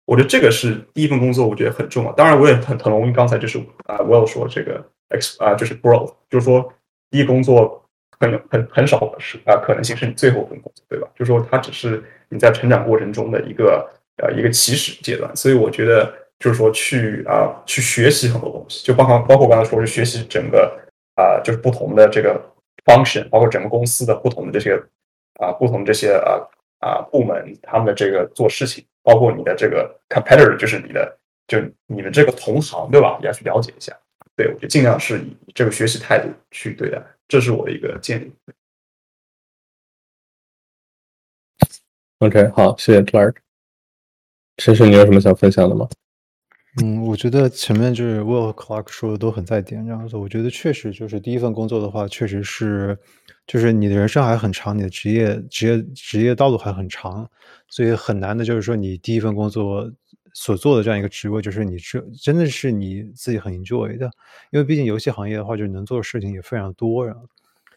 [0.05, 2.11] 我觉得这个是第一份工作，我觉得很重要。
[2.11, 6.73] 当然，我也很很同意刚才就是啊，Will 说这个 X 啊，就是 growth，就是说
[7.09, 7.84] 第一工作
[8.19, 11.07] 很很很少的是啊可能性是你最后一份工作，对吧？
[11.15, 15.35] 就是说它只是你在成长过程中的一个呃一个起始阶段。
[15.35, 20.71] 所以我觉得就是说去啊去学习很多东西，就包括包括我刚才说是学习整个
[21.15, 22.41] 啊就是不同的这个
[22.85, 24.81] function，包括整个公司的不同的这些。
[25.37, 26.39] 啊，不同这些啊
[26.79, 33.17] 啊部门，他们的这个做事情，包括你的这个 competitor，就是你的，就你们这个同行，对吧？
[33.19, 33.93] 也要去了解一下。
[34.37, 38.31] 对，我就尽量是以这个学习态度去对待，这是我的一个建议。
[42.19, 43.35] OK，好，谢谢 Clark。
[44.57, 45.87] 陈晨，你有什么想分享的吗？
[46.81, 52.97] 嗯，我觉得前面就是 Will 和 Clark 说的都很在点，这样子，我觉得确实就是第一份工作的话，确实是。
[53.47, 57.29] 就是你的人生还很长，你的职业职业职业道路还很长，
[57.67, 59.87] 所以很难的就是说你第一份工作
[60.35, 64.05] 所做的这样一个职位，就是你这真的是你自己很 enjoy 的，
[64.51, 67.21] 因为毕竟游戏行业的话，就是能做的事情也非常多，然后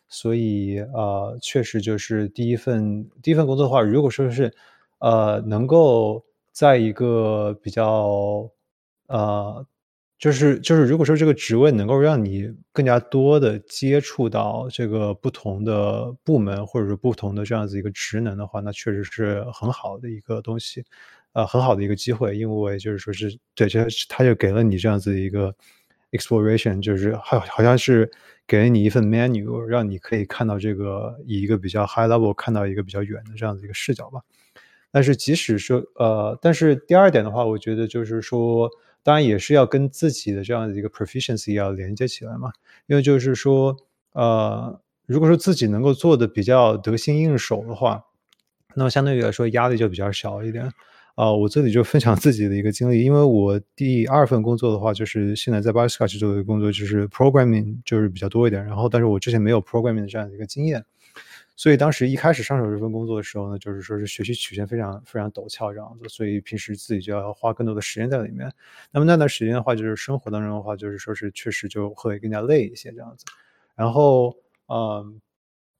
[0.08, 4.52] 所以啊，确实就是第一份第一份工作的话，如果说是
[4.98, 8.50] 呃能够在一个比较
[9.06, 9.64] 呃。
[10.20, 20.84] 就是就是，如果说这个职位能够让你更加多的接触到这个不同的部门，或者是不同的这样子一个职能的话，那确实是很好的一个东西，
[21.38, 22.36] 呃，很好的一个机会。
[22.36, 25.54] 因为就是说是对，这他就给了你这样子一个
[26.10, 28.10] exploration，就是好好像是
[28.46, 34.20] 给了你一份 menu，让你可以看到这个以一个比较 high level 看到一个比较远的这样子一个视角吧。
[34.90, 38.70] 但是即使说呃，但是第二点的话，我觉得就是说。
[39.04, 42.52] 当然也是要跟自己的这样的一个 proficiency 要连接起来嘛，
[42.88, 43.74] 因为就是说，
[44.12, 48.04] 呃，如果说自己能够做的比较得心应手的话，
[48.74, 50.70] 那么相对于来说压力就比较小一点。
[51.18, 60.84] 啊，我这里就分享自己的一个经历，因为我第二份工作的话，就是现在在 b a s c a 做的工作，就是 programming 就是比较多一点，然后但是我之前没有 programming 的这样的一个经验。
[61.56, 68.48] 所以当时一开始上手这份工作的时候呢，就是说是学习曲线非常非常陡峭这样子，所以平时自己就要花更多的时间在里面。
[68.92, 73.24] 那么那段时间的话，就是生活当中的话，就是说是确实就会更加累一些这样子。
[73.74, 74.36] 然后，
[74.68, 75.20] 嗯，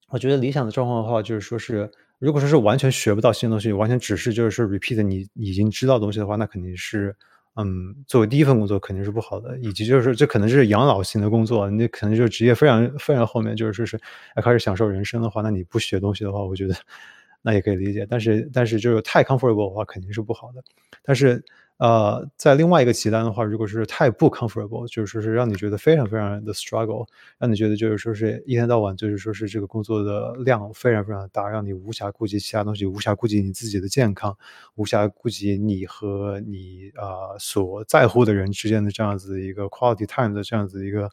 [0.08, 1.88] 我觉得理想的状况的话，就是说是
[2.18, 7.14] 如果说是完全学不到新东西，完全只是就是说 repeat 你已经知道东西的话，那肯定是。
[7.60, 13.98] 嗯，作为第一份工作肯定是不好的，以及就是这可能是养老型的工作，你可能就是职业非常非常后面，就是说是
[14.36, 16.74] 要开始享受人生的话，那你不学东西的话，我觉得
[17.42, 18.06] 那也可以理解。
[18.08, 20.62] 但是但是就是太 comfortable 的话，肯定是不好的。
[21.02, 21.42] 但是。
[21.78, 27.06] 呃，在另外一个极端的话，如果是太不 comfortable，就是说是让你觉得非常非常的 struggle，
[27.38, 34.36] 让你觉得就是说是一天到晚就是说是这个工作的量非常非常大，让你无暇顾及其他东西，无暇顾及你自己的健康，
[34.74, 41.04] 无暇顾及你和你呃所在乎的人之间的这样子一个 quality time 的这样子一个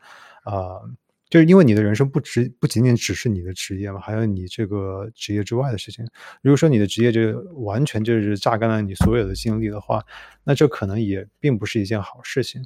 [0.44, 0.82] 啊。
[1.30, 6.06] 就是因为你的人生不只不仅仅只是你的职业嘛，还有你这个职业之外的事情。
[6.42, 10.04] 如果说你的职业就完全就是榨干了你所有的精力的话，
[10.44, 12.64] 那这可能也并不是一件好事情。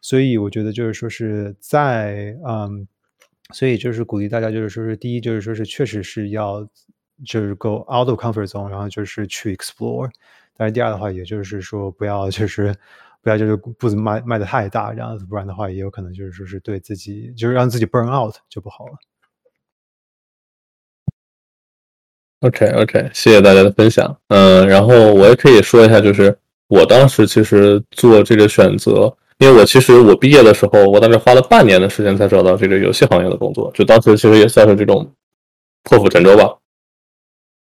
[0.00, 2.86] 所以我觉得就是说是在嗯，
[3.52, 6.66] 所以就是鼓励大家就是说是第一就是说是确实是要
[7.24, 10.10] 就是 go out of comfort zone，然后就是去 explore。
[10.56, 12.74] 但是第二的话，也就是说不要就是。
[13.22, 18.92] 不要就是步子迈迈的太大，这样子，不然的话也有可能就是说是对自己就是让自己 burn out 就不好了。
[22.40, 24.16] OK OK，谢谢大家的分享。
[24.28, 26.38] 嗯，然后我也可以说一下，就是
[26.68, 35.10] 我当时其实做这个选择，因为我其实我毕业的时候，我当时花了半年的时间才找到这个游戏行业的工作，就当时其实也算是这种
[35.82, 36.58] 破釜沉舟吧。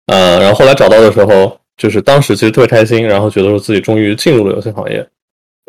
[0.08, 5.08] 嗯，然后后来找到的时候，就是当时其实特别开心，然后觉得说自己终于进入了游戏行业。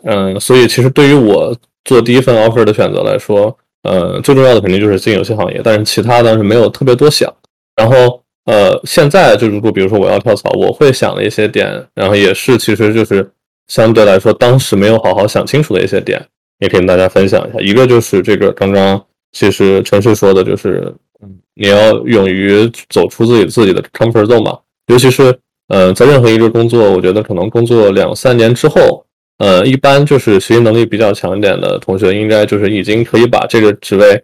[0.05, 7.33] 嗯，所以其实对于我做第一份 offer 的选择来说，呃，最重要的肯定就是进游戏行业，但是其他当时没有特别多想。
[7.75, 13.29] 然后，呃，现在就如果比如说我要跳槽，我会想的一些点，然后也是其实就是
[13.67, 16.25] 相对来说当时没有好好想清楚的一些点，
[16.61, 17.59] 也可以跟大家分享一下。
[17.61, 25.37] 一个就是这个刚刚其实陈旭说的，就是嗯，你要勇于走出自己自己的 comfort zone 嘛，尤其是
[25.69, 29.05] 呃，在任何一个工作，我觉得可能工作两三年之后。
[29.39, 34.21] 呃，一般就是学习能力比较强一点的同学，应该就是已经可以把这个职位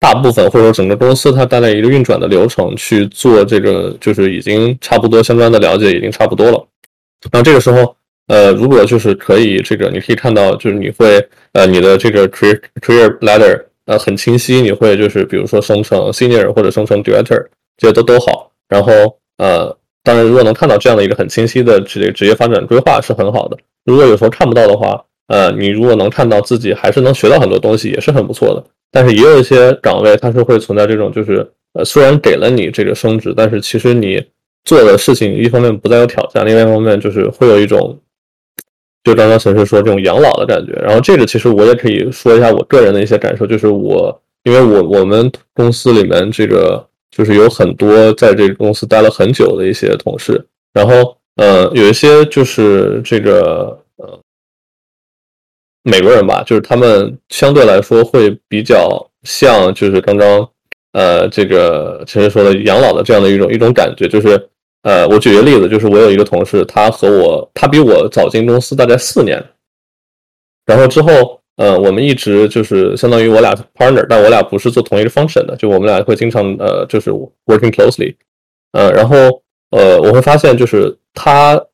[0.00, 6.66] 大部分或者说整个公司它带来一个运转的流程去做这个，就是已经差不多相关的了解已经差不多了。
[7.30, 7.94] 然后这个时候，
[8.28, 17.46] 呃，如果就是可以这个，你可以看到就是你会呃你的这个 career career ladder 呃很清晰，你会就是比如说升成 senior 或者升成 director，
[17.76, 18.50] 这些都都好。
[18.68, 18.92] 然后
[19.36, 23.58] 呃，当然如果能看到这样的一个很清晰的职职业发展规划是很好的。
[23.84, 28.64] 如果有时候看不到的话，呃，你如果能看到自己还是能学到很多东西，也是很不错的。
[28.90, 34.22] 但是也有一些岗位，它是会存在这种，就是呃，虽然给了你这个升职，但是其实你
[34.64, 37.98] 做的事情一方面不再有挑战，另外一方面就是会有一种，
[39.02, 40.72] 就刚刚陈师说这种养老的感觉。
[40.82, 51.16] 然后这个其实我也可以说一下我个人的一些感受，就是我因为我我们公司里面这个就是有很多在这个公司待了很久的一些同事，然后。
[51.36, 54.20] 呃，有一些就是这个呃，
[55.82, 60.48] 美国人吧，就是他们相对来说会比较像，就是刚刚
[60.92, 64.48] 呃，这个其实说的养老的这样的一种一种感觉，就是
[64.82, 69.44] 呃，我举个例子，就是我有一个同事，他和我，他比我早进公司大概四年，
[70.66, 78.14] 然后之后呃，我们一直就是相当于我俩 partner，但我俩不是做同一个 function 的，就我们俩会经常呃，就是 working closely，
[78.70, 79.16] 呃，然后。
[79.70, 81.64] 呃，我会发现就是他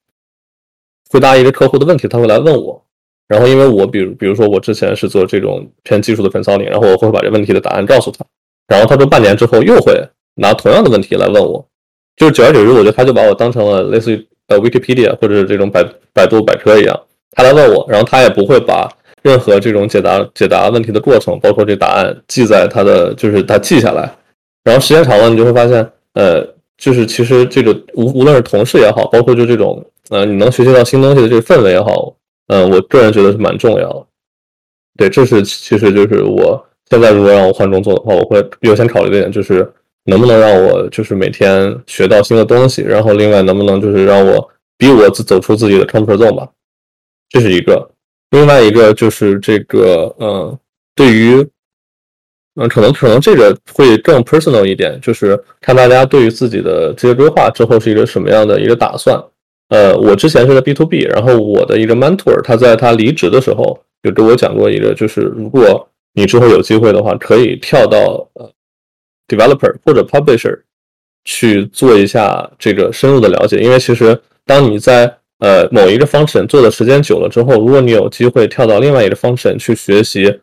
[1.11, 2.81] 回答一个客户的问题，他会来问我，
[3.27, 8.25] 然后因为我比如比如说我之前是做这种偏技术的 consulting，然后我会把这问题的答案告诉他，
[8.69, 10.01] 然后他说半年之后又会
[10.35, 11.67] 拿同样的问题来问我，
[12.17, 15.83] 就是久而久之，我觉得他就把我当成了类似于呃 Wikipedia 或者是这种百
[16.13, 17.01] 百度百科一样，
[17.33, 18.89] 他来问我，然后他也不会把
[19.23, 24.13] 任何这种解答解答问题的过程，包括这答案记在他的就是他记下来，
[24.63, 26.47] 然后时间长了，你就会发现呃。
[26.81, 32.17] 就是其实这个无无论是同事也好，包括就这种呃你能学习到新东西的这个氛围也好，
[32.47, 34.07] 嗯，我个人觉得是蛮重要的。
[34.97, 36.59] 对，这是其实就是我
[36.89, 39.71] 现在如果让我换工作的话，我会优先考虑的点就是
[40.07, 46.49] 能不能让我就是每天学到新的东西，然后另外能不能就是让我逼我自走出自己的 comfort zone 吧，
[47.29, 47.91] 这是一个。
[48.31, 50.59] 另外一个就是这个嗯，
[50.97, 51.47] 对于。
[52.57, 59.23] 嗯，可能可能这个会更 personal 一点，就是看大家对于自己的职业规划之后是一个什么样的一个打算。
[59.69, 68.51] 呃，我之前是在 B to B，然后我的一个 mentor 他在他离职的时候有跟我讲过一个，就是如果你之后有机会的话，可以跳到呃
[69.29, 70.59] developer 或者 publisher
[71.25, 75.07] 去做一下这个深入的了解，因为其实当你在
[75.39, 80.41] 呃某一个 function 做的时间久了之后，如果你有机会跳到另外一个 function 去学习，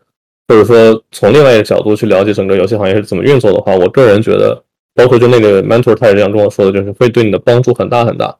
[0.48, 4.64] 或者说从另外一个角度去了解整个游戏行业是怎么运作的话，我个人觉得，
[4.95, 8.36] 包括就那个 mentor 他也这样跟我说的，就是会对你的帮助很大很大。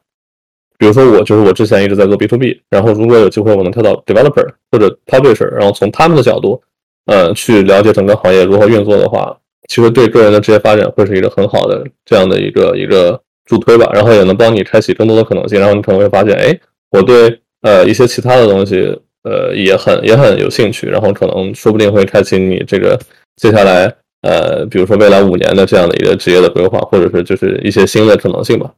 [0.78, 6.62] 比如说我就是我之前一直在做 B to B，然后如果有机会我能跳到 developer 或者 publisher，然后从他们的角度，
[7.06, 9.36] 呃，去了解整个行业如何运作的话，
[9.68, 16.58] 其实对个人的职业发展会是一个很好的这样的一个一个助推吧，然后也能帮你开启更多的可能性，然后你可能会发现，哎，
[16.92, 18.98] 我对呃一些其他的东西
[19.28, 22.98] 呃也很也很有兴趣，然后可能说不定会开启你这个
[23.36, 28.74] 接下来呃比如说未来五年的这样的一个职业的规划，或者是就是一些新的可能性吧。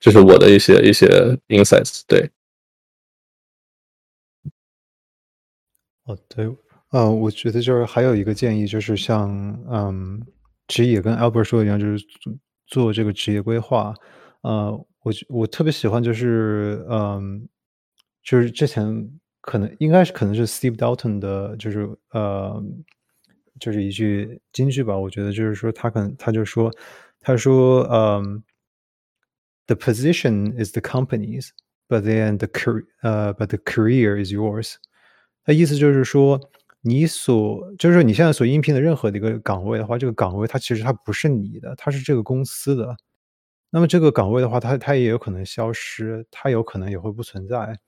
[0.00, 1.06] 这是我的一些一些
[1.48, 2.30] insights，对。
[6.04, 6.48] 哦，对，
[6.90, 9.28] 呃，我觉得就是还有一个建议，就是像
[9.70, 10.22] 嗯，
[10.68, 12.32] 其实也跟 Albert 说的一样，就是做
[12.66, 13.94] 做这个职业规划。
[14.42, 14.72] 呃，
[15.02, 17.46] 我我特别喜欢就是嗯，
[18.22, 18.86] 就是之前
[19.48, 22.62] 可能应该是可能是 Steve Dalton 的，就是呃，
[23.58, 24.96] 就是一句金句吧。
[24.96, 26.70] 我觉得就是说他可能他就说
[27.20, 28.42] 他说嗯。
[29.70, 31.50] the position is the company's,
[31.90, 34.76] but then the career, uh, but the career is yours。
[35.44, 36.40] 它意思就是说，
[36.80, 42.96] 你所就是说你现在所应聘的任何的一个岗位的话，这个岗位它其实它不是你的，它是这个公司的。
[43.68, 47.78] 那么这个岗位的话，它它也有可能消失，它有可能也会不存在。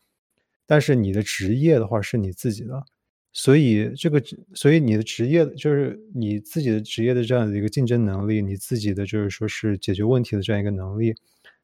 [0.71, 2.81] 但是你的职业的话是你自己的，
[3.33, 4.23] 所以这个
[4.55, 11.13] 所以你的职业就是你自己的职业的这样的一个竞争能力，你自己的就是说是解决问题的这样一个能力。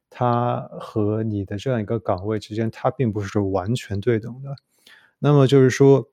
[0.09, 4.53] 它和你的这样一个岗位之间，它并不是完全对等的。
[5.19, 6.05] 那么就是说，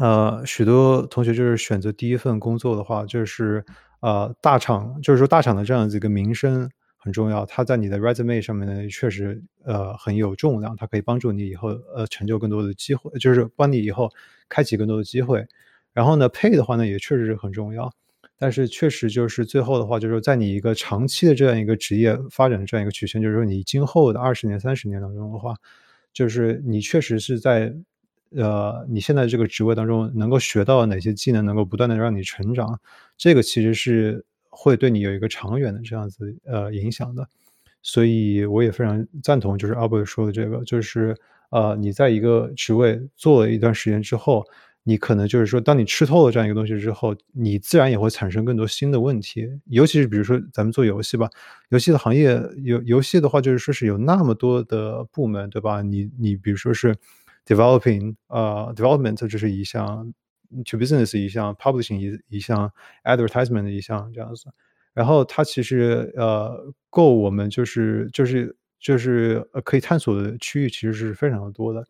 [0.00, 3.62] 呃，许多同学就是选择第一份工作的话，就是
[4.00, 6.70] 呃，大厂，就是说大厂的这样子一个名声
[7.02, 7.44] 很重要。
[7.46, 14.08] 它在你的 resume 上面呢，确实呃很有重量，它可以帮助你以后呃成就更多的机会，就是帮你以后
[14.48, 15.44] 开启更多的机会。
[15.92, 17.92] 然后呢，pay 的话呢，也确实是很重要。
[18.38, 25.54] 但是确实就是最后的话，就是说在你一个长期的这样一个职业发展的这样一个曲线，就是说你今后的二十年、三十年当中的话，
[26.12, 27.74] 就是你确实是在
[28.34, 32.80] 呃你现在这个职位当中能够学到哪些技能，能够不断的让你成长，
[33.16, 37.28] 这个其实是会对你有一个长远的这样子呃影响的。
[37.82, 41.16] 所以我也非常赞同，就是阿伯说的这个，就是
[41.50, 44.44] 呃你在一个职位做了一段时间之后。
[44.84, 49.48] 你可能就是说，当你吃透了这样一个东西之后，你自然也会产生更多新的问题。
[49.66, 51.30] 尤其是比如说咱们做游戏吧，
[51.68, 55.82] 游戏的行业游游戏的话，就是说是有那么多的部门，对吧？
[55.82, 56.96] 你你比如说是
[57.46, 60.12] developing 呃 development 这是一项
[60.64, 62.70] ，to business 一项，publishing 一一项
[63.04, 64.44] ，advertisement 一项这样子。
[64.94, 71.84] 然后它其实呃够我们就是就是就是呃可以探索的区域其实是非常的多的。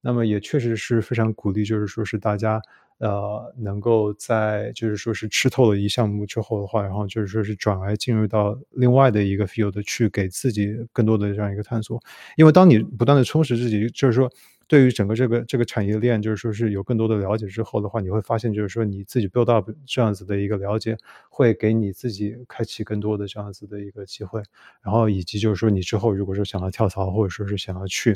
[0.00, 2.62] 那么也确实是非常鼓励，就是说是大家
[2.98, 12.00] 呃能够在就是说是吃透了一项目之后的话，然后就是说是转而进入到另外的一个 field 去给自己更多的这样一个探索。
[12.36, 14.32] 因为当你不断的充实自己，就是说
[14.68, 20.96] 对于整个这个这个产业链，就是说是有更多的了解之后的话，你会发现就是说你自己 build up 这样子的一个了解，
[21.28, 24.40] 会给你自己开启更多的这样子的一个机会。
[24.82, 28.14] 然后以及就是说你之后如果说想要跳槽，或者说是想要去。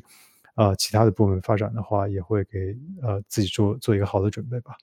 [0.55, 4.76] 啊，其他的部门发展的话，也会给呃自己做做一个好的准备吧。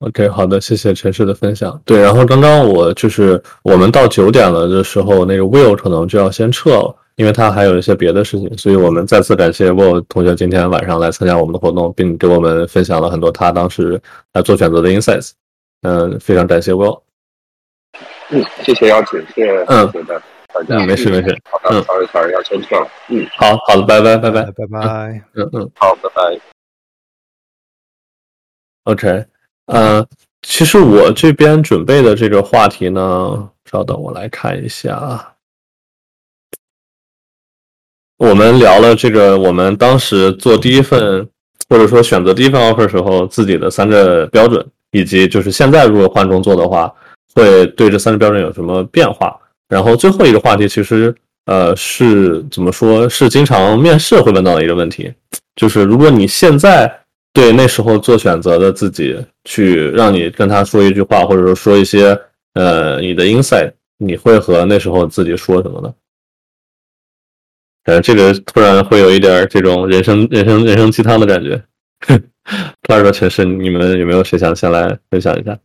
[0.00, 1.80] OK，好的，谢谢陈氏的分享。
[1.86, 14.00] 对，然后刚刚我就是我们到九点了的时候，那个 Will 可能就要先撤了，因为他还有一些别的事情，所以我们再次感谢 Will 同学今天晚上来参加我们的活动，并给我们分享了很多他当时
[14.34, 15.32] 来做选择的 insights。
[15.82, 17.02] 嗯，非常感谢 Will。
[18.30, 20.22] 嗯，谢谢邀请，谢谢嗯，觉得。
[20.68, 21.36] 嗯，没事没事。
[21.50, 22.88] 好的，sorry sorry，要先撤了。
[23.08, 25.22] 嗯，好好的，拜拜拜拜拜拜。
[25.34, 26.40] 嗯嗯，好，拜拜。
[28.84, 29.24] OK，
[29.66, 30.06] 呃，
[30.42, 35.34] 其实我这边准备的这个话题呢，稍等，我来看一下啊。
[38.18, 41.26] 我们聊了这个，我们当时做第一份，
[41.68, 46.92] 或者说选择第一份 offer 时候自己的三个标准，以及就是现在如果换工作的话，
[47.32, 49.38] 会对这三个标准有什么变化？
[49.68, 51.14] 然后最后一个话题，其实
[51.46, 53.08] 呃是怎么说？
[53.08, 55.12] 是经常面试会问到的一个问题，
[55.54, 56.92] 就是如果你现在
[57.32, 62.18] 对那时候做选择的自己，去让你跟他说一句话，或者说说一些
[62.54, 65.92] 呃你的 insight，你会和那时候自己说什么呢？
[67.88, 71.64] 呃，这个突然会有一点这种人生、人生、人生鸡汤的感觉。
[72.82, 75.58] 第二个城市，你们有没有谁想先来分享一下？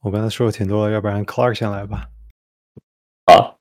[0.00, 2.10] 我刚才说的挺多，要不然 Clark 先来吧。
[3.24, 3.58] 好，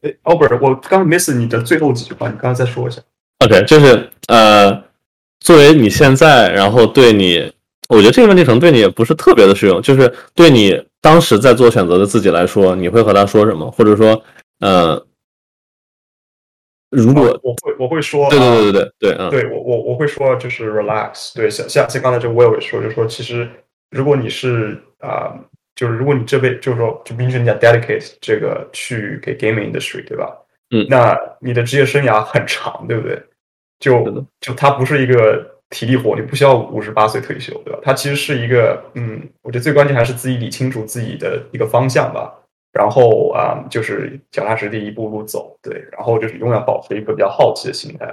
[0.00, 3.00] 哎，Albert，我刚刚 miss 你的最后几句话，你刚才再说一下。
[3.44, 4.82] OK，就是呃，
[5.38, 7.54] 作为你现在，然后对你，
[7.94, 13.70] 我觉得这个问题可能对你也不是特别的适用，就是对你当时在做选择的自己来说，你会和他说什么？
[13.70, 14.20] 或者说，
[14.60, 15.00] 呃，
[16.90, 23.48] 如果我会我会说，对对啊对对对对，嗯，对我我我会说就是 relax，对，像像像刚才这 Will 也说，就是说其实
[23.90, 25.34] 如果你是啊、
[25.76, 30.34] 就是如果你这辈就是说就比如说你讲 dedicate 这个去给 gaming industry 对吧？
[30.70, 33.22] 嗯那你的职业生涯很长，对不对？
[33.78, 37.80] 就就它不是一个体力活，你不需要五十八岁退休，对吧？
[37.82, 42.32] 它其实是一个嗯，我觉得最关键还是自己理清楚自己的一个方向吧。
[42.72, 48.06] 然后啊、就是脚踏实地一步步走，对，然后就是永远保持一个比较好奇的心态。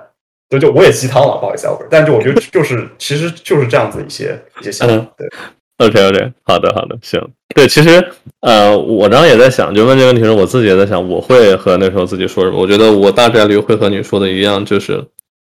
[0.49, 5.30] 对，就我也鸡汤了，不好意思但就我觉得就是其实就是这样子一些一些想嗯法，对
[5.88, 7.20] ，OK OK，好的好的，行。
[7.55, 12.59] 对，其实呃，我刚刚也在想，就问这个问题时，我自己也在想，我会和那时候自己说什么？
[12.59, 15.03] 我觉得我大概率会和你说的一样，就是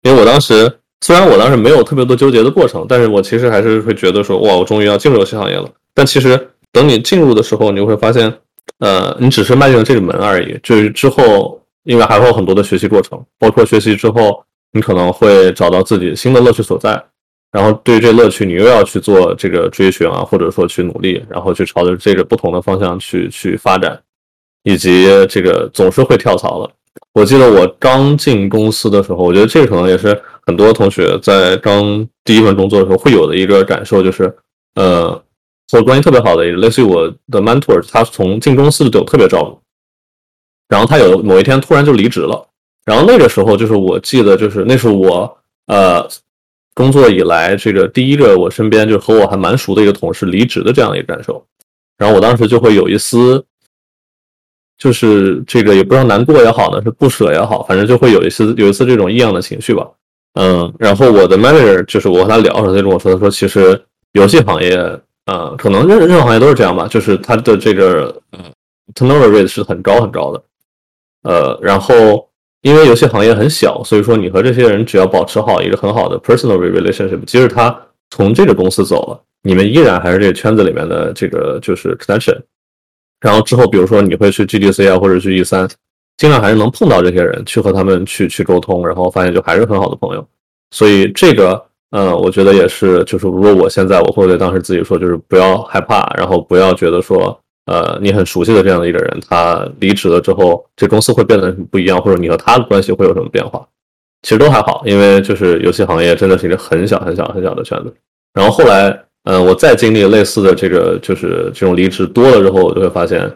[0.03, 5.69] 因为我当时虽然我当时没有特别多纠结的过程，但是我其实还是会觉得说，哇，我终于要进入游戏行业了。
[5.93, 8.33] 但其实等你进入的时候，你会发现，
[8.79, 10.57] 呃， 你只是迈进了这个门而已。
[10.63, 14.41] 就是之后，因为还会有很多的学习过程，包括学习之后，
[14.71, 17.03] 你可能会找到自己新的乐趣所在。
[17.51, 23.99] 然后对于这乐趣，你又要去做这个追寻啊，或者说去努力，然后去朝着这个不同的方向去去发展，
[24.63, 26.71] 以及这个总是会跳槽的。
[27.11, 34.35] 我记得我刚进公司的时候，我觉得这个可能也是很多同学在刚第一份工作的时候会有的一个感受，就是
[34.75, 35.11] 呃，
[35.69, 39.61] 和我关系特别好的一个，类似于我的 mentor，他从进公司就对我特别照顾，
[40.67, 42.47] 然后他有某一天突然就离职了，
[42.85, 45.37] 然后那个时候就是我记得就是那是我
[45.67, 46.07] 呃
[46.73, 51.45] 工作以来这个第一个我身边就和我还蛮熟的一个同事离职的这样一个感受，
[51.97, 53.45] 然后我当时就会有一丝，
[54.77, 59.89] 就是这个也不知道难过也好呢，是不舍也好，反正就会有一丝有一丝这种异样的情绪吧。
[60.33, 63.79] 嗯，然后我的 manager 就是我和他聊的时候，他就跟我说，他说其实
[64.13, 64.75] 游戏行业，
[65.25, 68.39] 呃，可能任任何行业都是这样吧，就是他的这个呃
[68.95, 70.43] turnover rate 是很高很高的，
[71.23, 72.27] 呃，然后
[72.61, 77.79] 因为游戏行业很小，所以说你和这些人只要保持好一个很好的 personal relationship，即使他
[78.09, 82.39] 从这个公司走了，你们依然还是这个圈子里面的这个就是 connection。
[83.21, 85.65] 然后之后，比如说你会去 GDC 啊，或者去 E 三，
[86.17, 90.25] 尽量还是能碰到这些人，去和他们去去沟通，然后发现就还是很好的朋友。
[90.71, 91.61] 所以这个，
[91.91, 103.65] 呃，我觉得也是，就是如果我现在我会对当时自己说，就是不要害怕，然后不要觉得说，呃，你很熟悉的这样的一个人，他离职了之后，这公司会变得不一样，或者你和他的关系会有什么变化，
[104.23, 107.93] 其实都还好，因为就是游戏行业真的是一个很小很小很小的圈子。
[108.33, 108.89] 然后后来，
[109.25, 113.31] 嗯、我再经历类似的这个就是这种离职多了之后，我就会发现，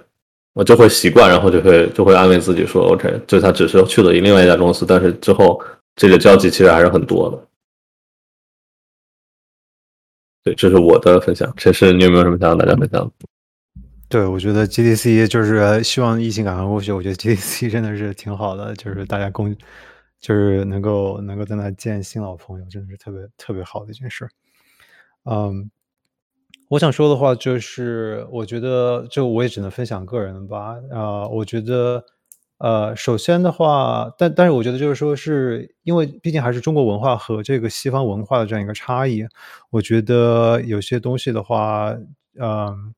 [0.57, 5.63] 我就会习惯，然后就会就会安慰自己说，OK，就他只是去了另外一家公司，但是之后
[5.95, 7.47] 这个交集其实还是很多的。
[10.43, 11.53] 对，这是我的分享。
[11.55, 13.27] 这是你有没有什么想跟大家分享的？
[14.09, 16.91] 对，我觉得 GDC 就是希望疫情赶快过去。
[16.91, 19.55] 我觉得 GDC 真的是挺好的，就是大家共，
[20.19, 24.27] 就是能够能够在那见新老朋友，真的是特别特别好的一件事。
[25.25, 25.69] 嗯，
[26.69, 30.75] 我想说的话就是，我觉得就我也只能分享个人吧。
[30.91, 32.03] 啊、我觉得
[32.57, 39.25] 呃，首先的话，但但是我觉得就是说是因为毕竟还是中国文化和这个西方文化的这样一个差异，
[39.69, 41.95] 我觉得有些东西的话，
[42.39, 42.93] 嗯。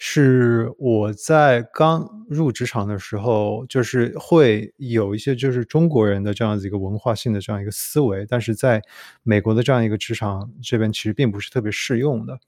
[0.00, 8.80] 是我在刚入职场的时候，就是会有一些就是中国人的这样子一个文化性的这样一个思维，但是在
[9.24, 12.38] 美国的这样一个职场这边其实并不是特别适用的，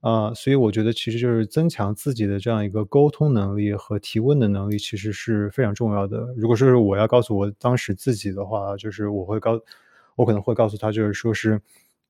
[0.00, 6.34] 啊、所以我觉得其实就是增强自己的这样一个沟通能力和提问的能力，其实是非常重要的。
[6.36, 9.60] 如果说是我要告诉我当时自己的话，就是我会告，
[10.16, 11.60] 我可能会告诉他，就是说是，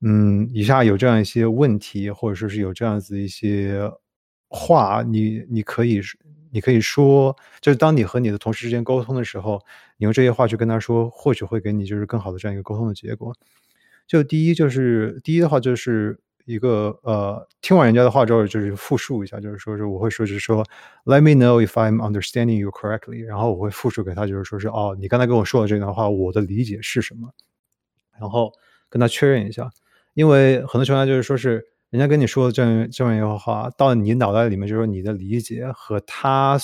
[0.01, 3.91] 嗯，以下有这样一些问题，或者说是有这样子一些。
[4.53, 6.01] 话，你你可以
[6.51, 9.63] 你可以说，就是当你和你的同事之间沟通的时候，
[9.97, 13.33] 你用这些话去跟他说，或许会给你就是更好的这样一个沟通的结果。
[14.09, 16.19] 就第一就是第一的话就是
[16.51, 20.65] 一个呃，听完人家的话之后，就是复述一下，就是说是我会说就是说
[21.05, 27.31] ，Let me know if I'm understanding you correctly，然后我会复述给他，就是说是哦，你刚才跟我说的这段话，我的理解是什么，
[28.19, 28.53] 然后
[28.89, 29.71] 跟他确认一下，
[30.15, 31.67] 因为很多情况下就是说是。
[31.91, 36.57] 人家跟你说的这样这样一个话，到你脑袋里面，就是说你的理解和他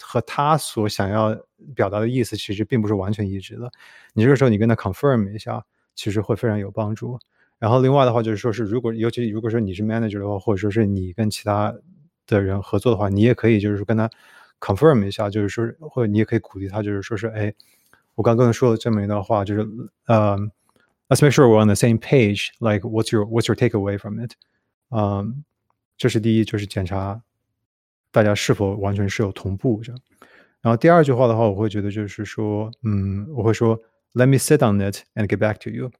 [0.00, 1.32] 和他所想要
[1.72, 3.70] 表达的意思，其实并不是完全一致的。
[4.12, 5.64] 你这个时候你跟他 confirm 一下，
[5.94, 7.16] 其实会非常有帮助。
[7.62, 11.72] 然后另外的话就是说是，如果尤其如果说你是 manager 的话，或者说是你跟其他
[12.26, 14.10] 的人合作的话，你也可以就是跟他
[14.58, 17.54] confirm 一下，就是说或者你也可以鼓励他，就是说是哎，
[18.16, 19.62] 我刚刚说了这么一段话，就是
[20.08, 20.50] 嗯
[21.08, 24.32] ，let's make sure we're on the same page，like what's your what's your takeaway from it？
[24.90, 25.44] 嗯，
[25.96, 27.22] 这是第一，就是检查
[28.10, 30.00] 大家是否完全是有同步这样。
[30.62, 33.78] 然后第二句话的话，我会觉得就是说，嗯，我会说
[34.14, 35.92] let me sit on it and get back to you。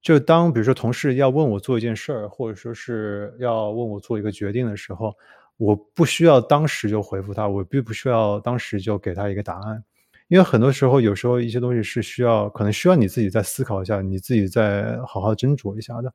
[0.00, 5.14] 就当比如说同事要问我做一件事儿，或者说是要问我做一个决定的时候，
[5.56, 9.82] 我不需要当时就回复他，我并不需要当时就给他一个答案，
[10.28, 16.12] 因为很多时候，有时候一些东西是需要，可能需要你自己再思考一下，你自己再好好斟酌一下的。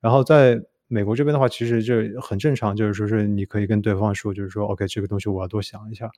[0.00, 6.10] 然后在美国这边的话，其实就很正常，就是说是你可以跟对方说，就是说，OK，这个东西我要多想一下，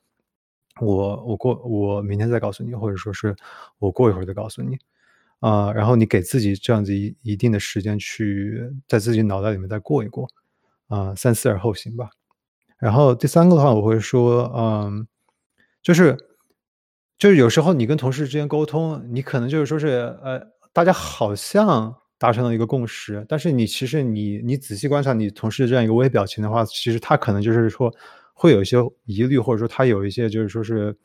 [0.80, 3.34] 我我过我明天再告诉你，或者说是
[3.80, 4.78] 我过一会儿再告诉你。
[5.40, 10.28] 啊，然后你给自己这样子一一定的时间去在自己脑袋里面再过一过，
[10.88, 12.10] 啊，三思而后行吧。
[12.78, 15.06] 然后第三个的话，我会说，嗯，
[15.82, 16.16] 就是
[17.18, 20.40] 就是有时候你跟同事之间沟通，你可能就是说是，呃，
[20.72, 27.90] 大家好像达成了一个共识，但是你其实你你仔细观察你同事这样一个微表情的话，其实他可能就是说
[28.34, 28.76] 会有一些
[29.06, 30.96] 疑虑，或者说他有一些就是说是。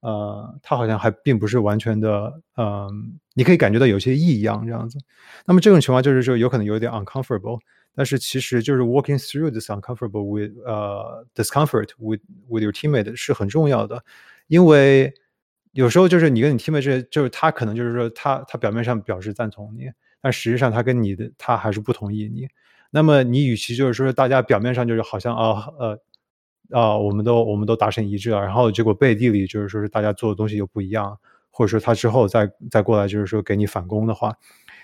[0.00, 4.98] 呃，他好像还并不是完全的，嗯，你可以感觉到有些异样这样子。
[5.44, 7.58] 那么这种情况就是说，有可能有点 uncomfortable，
[7.94, 14.04] 但是其实就是 walking through this uncomfortable with 呃 discomfort with with your teammate 是很重要的，
[14.46, 15.12] 因为
[15.72, 19.90] 有时候就是你跟你 teammate 就是他可能就是说他他表面上表示赞同你，
[20.20, 22.46] 但实际上他跟你的他还是不同意你。
[22.90, 26.00] 那么你与其就是说大家表面上就是好像啊呃。
[26.71, 31.17] 啊，我们都我们都达成一致了，然后结果背地里就是说是大家做的东西又不一样，
[31.51, 34.35] 或者说他之后再再过来就是说给你反攻的话，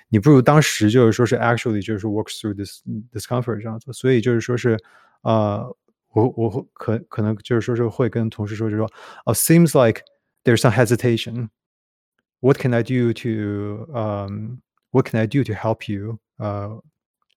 [0.09, 4.77] 你不如当时就是说是 actually 就是 work through this discomfort 这样子，所以就是说是，
[5.21, 5.75] 呃，
[6.13, 8.89] 我我可可能就是说是会跟同事说就说，
[9.25, 10.03] 哦，seems like
[10.43, 14.61] there's some hesitation，what can I do to um
[14.91, 16.19] what can I do to help you？
[16.37, 16.81] 呃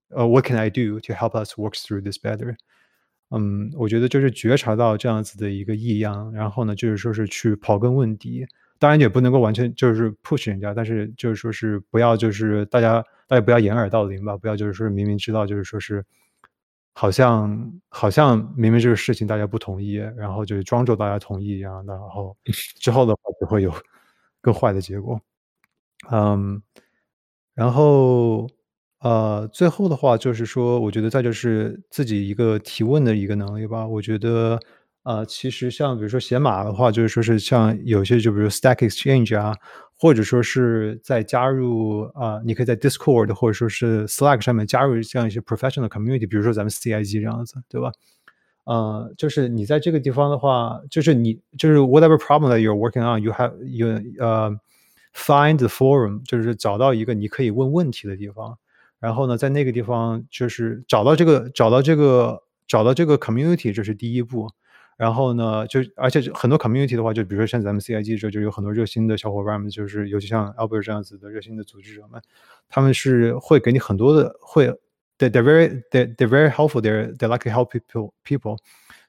[0.09, 2.57] 呃，what can I do to help us work through this better？
[3.32, 8.46] 嗯，我觉得就是觉察到这样子的一个异样，然后呢，就是说是去刨根问底，
[8.80, 16.06] 当然也不能够完全就是 push 人家，但是就是说是不要就是大家大家不要掩耳盗铃吧，不要就是说明明知道就是说是
[16.94, 22.36] 好像好像明明这个事情大家不同意，然后就是装作大家同意一样的，然后
[22.80, 23.74] 之后的话就会有
[24.42, 25.20] 更坏的结果。
[26.12, 26.62] 嗯，
[27.56, 28.48] 然后。
[29.00, 33.86] 呃，最后的话就是说，我觉得再就是自己一个提问的一个能力吧。
[33.88, 34.60] 我觉得，
[35.04, 39.56] 呃，其实像比如说写码的话，就是说是像有些就比如 Stack Exchange 啊，
[40.00, 47.92] 或者说是在加入啊，你可以在 Discord 或者说是 Slack 上面加入这样一些 professional community，比如说咱们 CIG 这样子，对吧？
[48.66, 53.88] 呃，就是你在这个地方的话，就是你就是 whatever problem that you're working on，you have you
[54.20, 54.52] 呃
[55.14, 58.58] find the forum，就是找到一个你可以问问题的地方。
[59.00, 64.50] 然后呢，在那个地方就是找到这个找到这个找到这个 community，这是第一步。
[64.98, 72.20] 然后呢，就而且很多 community 的话，就比如说像咱们 CIG 这就有很多热心的小伙伴们，就是尤其像 Albert 这样子的热心的组织者们，
[72.68, 74.68] 他们是会给你很多的会
[75.20, 78.58] ，they they very they they very helpful，they they like to help people people。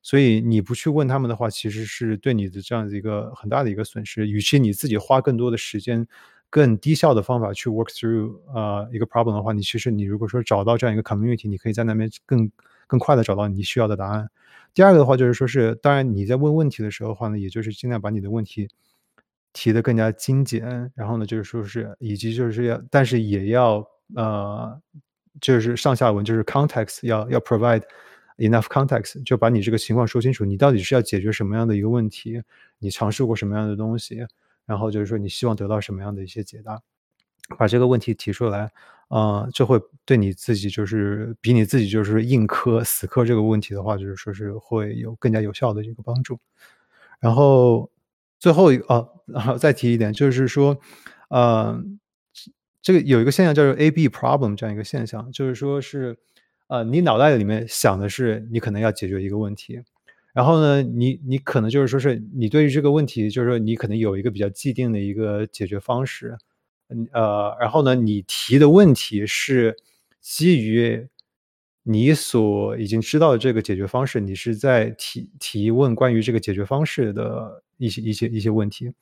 [0.02, 4.28] 所以你不去问他们的话，其实是对你的这样子一个很大的一个损失。
[4.28, 6.06] 与其你自己花更多的时间。
[6.50, 12.50] 更低效的方法去 work through 呃一个 problem 的话，你其实你如果说找到这样一个 community，你可以在那边更
[12.86, 14.30] 更快的找到你需要的答案。
[14.72, 18.68] 第二个的话就是说是，当然你在问问题的时候的话呢，也就是尽量把你的问题
[19.52, 24.80] 提的更加精简，然后呢就是说是以及就是要，但是也要呃
[25.40, 27.82] 就是上下文就是 context 要要 provide
[28.36, 32.42] enough context，就把你这个情况说清楚，你到底是要解决什么样的一个问题，
[32.78, 34.24] 你尝试过什么样的东西。
[34.68, 36.78] 然后就是说，你希望得到什么样的一些解答？
[37.58, 38.70] 把这个问题提出来，
[39.08, 46.38] 啊，就会对你自己就是比你自己就是硬磕死磕这个问题的话，就是说是会有更加有效的一个帮助。
[47.18, 47.90] 然后
[48.38, 50.78] 最后一个啊，然后再提一点，就是说，
[51.30, 51.82] 呃，
[52.82, 56.18] 这个有一个现象叫做 A B problem 这样一个现象，就是说是，
[56.66, 59.80] 呃，你脑袋里面想的是你可能要解决一个问题。
[60.38, 66.38] 然后呢，你你可能就是说是你对于这个问题，就是说你可能有一个比较既定的一个解决方式，
[66.90, 69.76] 嗯呃，然后呢，你提的问题是
[70.20, 71.08] 基于
[71.82, 78.92] 你所已经知道的这个解决方式，你是在提提问关于这个解决方式的一些一些一些问题，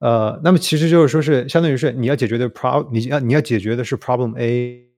[0.00, 4.89] 呃，那么其实就是说是相当于是你要解决的 problem，你要你要解决的是 problem A。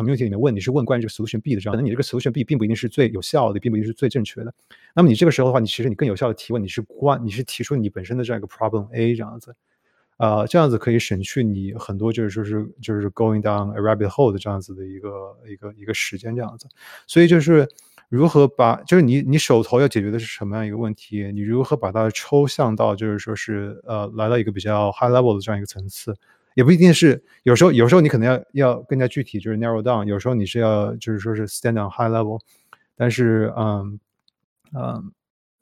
[0.00, 4.54] Community 里面问，你是问关于这个 solution B 的这样，可能你这个 solution B 并不一定是最有效的，并不一定是最正确的。
[4.94, 9.54] 那么你这个时候的话，你其实你更有效的提问，你是关，你是提出你本身的这样一个 problem A 这样子，
[10.16, 16.66] 啊，这样子可以省去你很多就是说是就是 going down a rabbit hole 的这样子的一个一个一个时间这样子。
[17.06, 17.68] 所以就是
[18.08, 26.16] 如何把，就是你你手头要解决的是什么样一个问题，你如何把它抽象到就是说是呃来到一个比较 high level 的这样一个层次。
[26.54, 30.04] 也不一定是，有时候有时候你可能要要更加具体，就是 narrow down。
[30.04, 32.40] 有时候你是要就是说是 stand on high level。
[32.96, 33.98] 但是，嗯，
[34.74, 35.12] 嗯，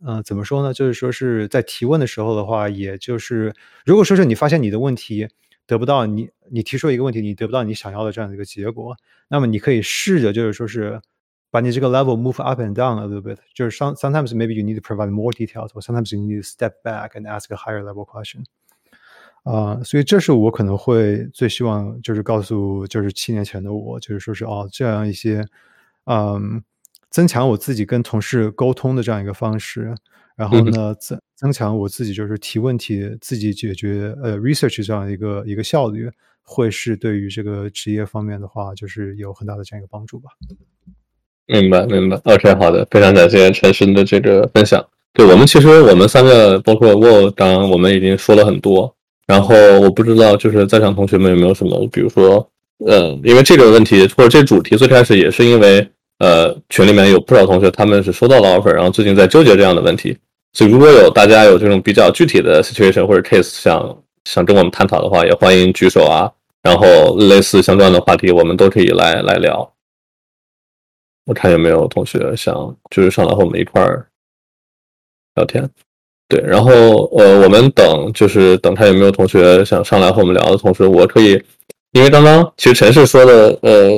[0.05, 0.74] 嗯，怎么说呢？
[0.74, 3.55] 就是说是在提问的时候的话，也就是
[3.85, 5.28] 如果说是你发现你的问题
[5.65, 8.97] 得不到你你提出一个问题，你得不到你想要的这样的一个结果，
[9.28, 11.01] 那么你可以试着就是说是
[11.51, 13.36] 把你这个 level move up and down a little bit。
[13.55, 16.82] 就是 some sometimes maybe you need to provide more details, or sometimes you need to step
[16.82, 18.44] back and ask a higher level question.
[19.49, 25.43] 啊，所以这是我可能会最希望，就是告诉，就是七年前的我，就是说是哦，这样一些，
[26.05, 26.62] 嗯，
[27.09, 29.95] 增强我自己跟同事沟通的这样一个方式，
[30.37, 36.11] 然后呢，增增强我自己就是提问题、自己解决呃 research 这样一个一个效率，
[36.43, 40.29] 会是对于这个职业方面的话，就是有很大的这样一个帮助吧。
[41.47, 42.20] 明白，明白。
[42.25, 44.87] OK，好的，非常感谢陈深的这个分享。
[45.15, 48.95] 对我们其实我们三个，包括我，刚刚我们已经说了很多。
[49.29, 52.51] 然后我不知道，就是在场同学们有没有什么，比如说，
[52.87, 55.87] 呃，因为这个问题或者这主题最开始也是因为，
[56.19, 60.17] 呃，群里面有不少同学他们是收到了 offer，然后最近在纠结这样的问题，
[60.55, 66.33] 所以如果有大家有这种比较具体的 situation 或者 case 想想跟我们探讨的话，也欢迎举手啊，
[66.63, 69.71] 然后类似相关的话题我们都可以来来聊。
[71.27, 74.09] 我看有没有同学想就是上来和我们一块儿
[75.35, 75.69] 聊天。
[76.29, 76.71] 对，然后
[77.17, 81.43] 呃，我们等就是等他有没有同学想上来和我们聊的同时，我可以，
[81.93, 83.91] 因为刚刚其实陈氏说的呃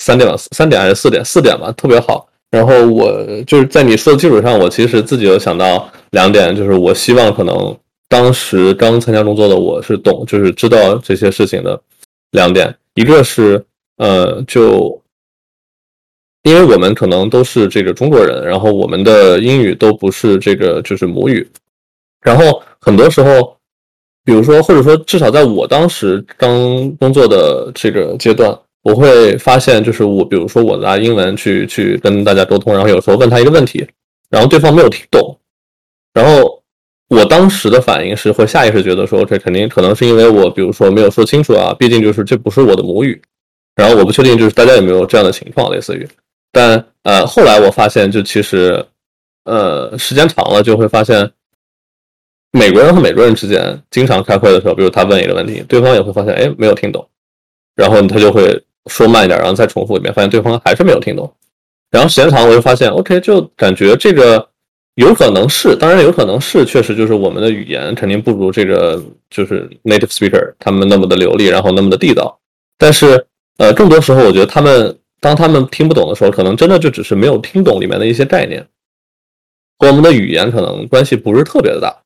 [0.00, 1.24] 三点吧，三点还是四点？
[1.24, 2.26] 四点吧，特别好。
[2.50, 7.76] 然后我就是在你说的基础上，我其实自己有想到两点，就是我希望可能
[8.08, 11.80] 当时刚参加工作的我是懂，就是知道这些事情的
[12.32, 13.64] 两点，一个是
[13.98, 15.00] 呃就。
[16.44, 21.46] 因为我们可能都是这个中国人，然后我们的英语都不是这个就是母语，
[22.20, 23.56] 然后很多时候，
[24.24, 33.86] 比如说或者说至少在我当时刚工作的这个阶段，我会发现就是我比如说我拿英文去去跟大家沟通，然后有时候问他一个问题，
[34.28, 35.38] 然后对方没有听懂，
[36.12, 36.62] 然后
[37.08, 43.18] 我当时的反应是会下意识觉得说这肯定可能是因为我比如说没有说清楚啊，毕竟就是这不是我的母语，
[43.76, 46.06] 然后我不确定就是大家有没有这样的情况，类似于。
[46.54, 48.86] 但呃，后来我发现，就其实，
[49.44, 51.28] 呃，时间长了就会发现，
[52.52, 57.04] 美国人和美国人之间经常开会的时候，比如他问一个问题，对方也会发现，哎，没有听懂，
[57.74, 61.30] 然后他就会说慢一点，然后再重复一遍，发现对方还是没有听懂。
[61.90, 64.48] 然后时间长了，我就发现，OK，就感觉这个
[64.94, 72.38] 有可能是，当然有可能是，确实就是我们的语言肯定不如这个就是 native speaker 他们那么的流利，然后那么的地道。
[72.78, 73.26] 但是，
[73.58, 74.96] 呃，更多时候我觉得他们。
[75.24, 78.62] 当他们听不懂的时候，可能真的就只是没有听懂里面的一些概念，
[79.78, 81.96] 和我们的语言可能关系不是特别的大。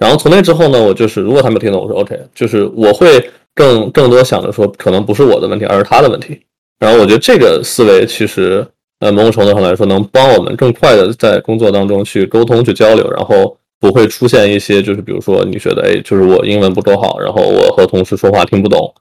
[0.00, 6.40] 然后从那之后呢，我就是如果他没听懂，我说 OK，就是我会更更多想着说，可能不是我的问题，而是他的问题。
[6.80, 8.66] 然后我觉得这个思维其实，
[8.98, 18.92] 呃，某种程度上来说，能帮我们更快的在工作当中去沟通、去交流，然后不会出现一些就是比如说你觉得，哎，就是我英文不够好，然后我和同事说话听不懂，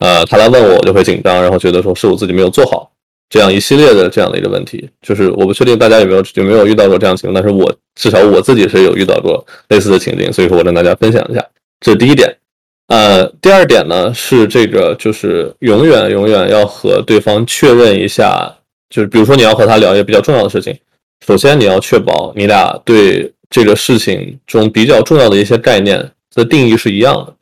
[0.00, 2.91] 呃，他来问我，我就会紧张，然后觉得说是我自己没有做好。
[3.32, 11.42] 这样一系列的这样的一个问题，就是我不确定大家有没有有没有遇到过这样情况，但是我至少我自己是有遇到过类似的情境，所以说我跟大家分享一下，
[11.80, 12.36] 这是第一点。
[12.88, 18.54] 呃，第二点呢是这个，就是永远永远要和对方确认一下，
[18.90, 20.76] 就是比如说你要和他聊一个比较重要的事情，
[21.26, 27.34] 首先你要确保你俩对这个事情中比较重要的一些概念的定义是一样的。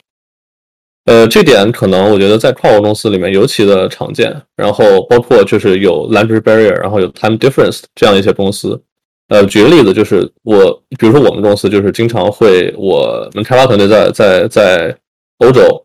[1.07, 8.81] 呃，这点可能我觉得在跨国公司里面尤其的常见，然后包括就是有 language barrier，然后有 time difference 这样一些公司。
[9.29, 14.97] 呃，举个例子，就是我，比如说我们公司就是经常会我们开发团队在在在
[15.39, 15.85] 欧洲，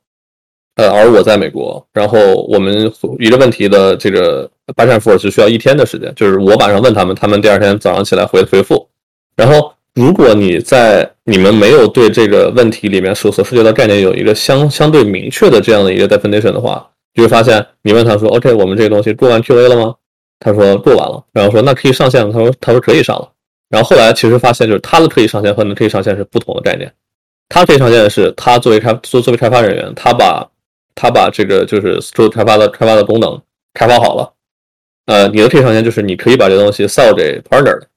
[0.75, 2.19] 呃，而我在美国，然后
[2.49, 8.89] 我们一个问题的这个 back and forth 是需要一天的时间，就是我晚上问他们，他们第二天早上起来回回复，
[9.37, 9.71] 然后。
[9.95, 19.95] 如果你在你们没有对这个问题里面所所涉及的概念有一个相相对明确的这样的一个 definition 的话，就会发现你问他说：“OK，我们这个东西过完 QA 了吗？”
[20.39, 23.31] 他说过完了，然后说：“那可以上线吗？”他说：“他说可以上了。”
[23.69, 26.91] 然后后来其实发现就是他的可以上线和你的可以上线是不同的概念。
[27.47, 30.45] 他可以上线的是他作为开作作为开发人员，他把
[30.93, 33.41] 他把这个就是做开发的开发的功能
[33.73, 34.33] 开发好了，
[35.05, 37.87] 呃，你的可以上线就是你可以把这东西 sell 给 partner 的，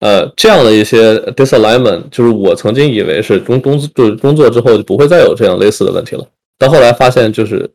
[0.00, 6.26] 呃，这样的一些 disalignment，就是我曾经以为是工工就是工作之后就不会再有这样类似的问题了，
[6.58, 7.68] 到后来发现就是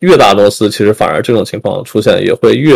[0.00, 2.74] 越大公司其实反而这种情况出现也会越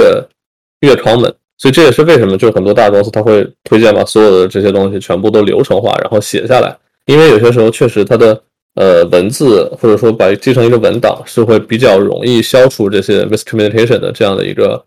[0.81, 6.77] 越 common，所以这也是为什么就很多大公司他会推荐把所有的这些东西全部都流程化，然后写下来，
[7.07, 8.43] 因为有些时候确实它的。
[8.75, 14.83] 呃，文字或者说把记成一个文档是会比较容易消除这些 miscommunication 的这样的一个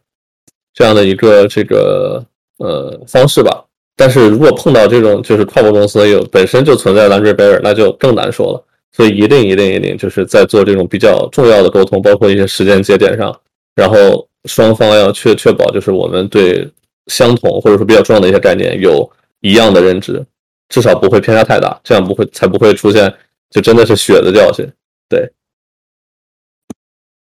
[0.73, 2.26] 这样的一个这个
[2.57, 3.63] 呃方式吧。
[3.95, 8.63] 但是如果碰到这种就是跨国公司有本身就存在 language barrier，那就更难说了。
[8.91, 13.38] 所以一定一定一定就是在做这种比较重要的沟通，包括一些时间节点上，
[13.76, 16.69] 然后双方要确确保就是我们对
[17.07, 19.09] 相同或者说比较重要的一些概念有
[19.41, 20.26] 一样的认知，
[20.69, 23.13] 至少不会偏差太大，这样不会才不会出现。
[23.51, 24.67] 就真的是血的教训，
[25.07, 25.31] 对，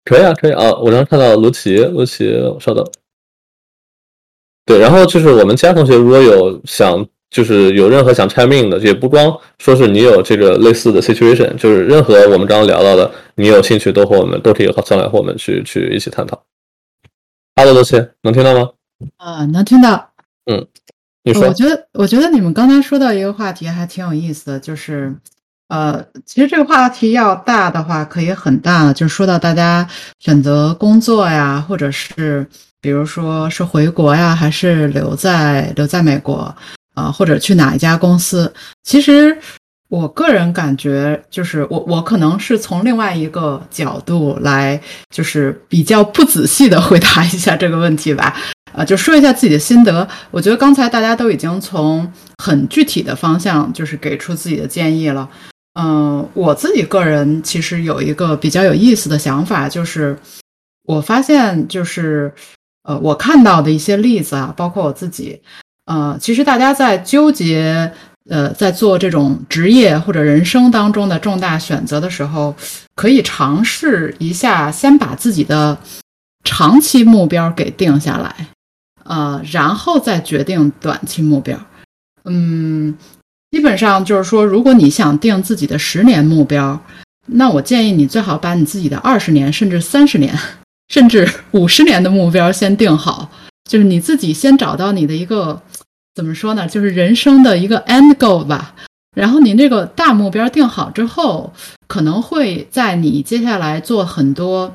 [0.06, 0.72] 可以啊，可以啊。
[0.80, 2.84] 我刚看到卢奇，卢奇，稍等，
[4.68, 16.44] 对，然后就是我们其他同学如果有想，就是有任何想拆命的，也不光说是你有这个类似的 situation，就是任何我们刚刚聊到的，你有兴趣都和我们都可以上来和我们去去一起探讨。
[17.56, 18.70] Hello，罗茜，能听到吗？
[19.16, 20.12] 啊，能听到。
[20.52, 20.68] 嗯，
[21.24, 21.48] 你说。
[21.48, 25.16] 我觉得，我觉得你们刚才说到一个话题还挺有意思的，就是。
[25.70, 29.86] 呃，其实这个话题要大的话，可以很大，就是说到大家
[30.18, 32.48] 选择工作呀，或者是
[32.82, 36.56] 比如说是回国呀，还是留在留在美国
[36.94, 38.54] 啊，或者去哪一家公司。
[38.84, 39.38] 其实
[39.90, 44.80] 我个人感觉，就是我我可能是从另外一个角度来，
[45.10, 48.36] 就是比较不仔细的回答一下这个问题吧。
[48.74, 50.08] 啊，就说一下自己的心得。
[50.30, 52.12] 我觉得刚才大家都已经从
[52.44, 55.28] 很具体的方向，就是给出自己的建议了。
[55.80, 60.18] 嗯，我自己个人其实有一个比较有意思的想法，就是
[60.84, 62.32] 我发现，就是
[62.88, 65.40] 呃，我看到的一些例子啊，包括我自己，
[65.86, 67.92] 呃，其实大家在纠结，
[68.30, 72.56] 呃，在做这种职业或者人生当中的重大选择的时候，
[72.96, 75.78] 可以尝试一下，先把自己的
[76.44, 78.48] 长期目标给定下来，
[79.04, 81.60] 呃，然后再决定短期目标。
[82.26, 82.96] 嗯。
[83.50, 86.78] 基本上就是说，如果你想定自己的十年目标，
[87.28, 90.38] 那我建议你最好把你自己的二十年、甚至三十年、
[90.90, 93.30] 甚至五十年的目标先定好。
[93.70, 95.62] 就是你自己先找到你的一个
[96.16, 96.68] 怎么说呢？
[96.68, 98.74] 就是人生的一个 end goal 吧。
[99.16, 101.52] 然后你那个大目标定好之后，
[101.88, 104.74] 可能会在你接下来做很多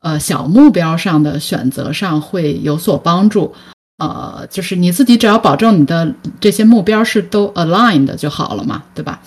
[0.00, 3.54] 呃小目标上的选择上会有所帮助。
[3.98, 9.20] 呃，就是你自己只要保证你的这些目标是都 aligned 就好了嘛，对吧？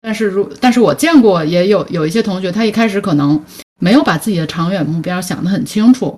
[0.00, 3.44] 但是如但是我见过也有有一些同学，他一开始可能
[3.82, 6.16] 没有把自己的长远目标想得很清楚，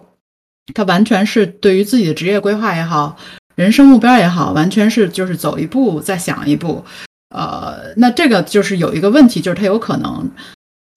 [0.74, 3.16] 他完全是对于自己的职业规划也好，
[3.55, 6.85] 人生目标也好，完全是就是走一步再想一步。
[7.35, 10.31] 呃，那这个就是有一个问题，就是他有可能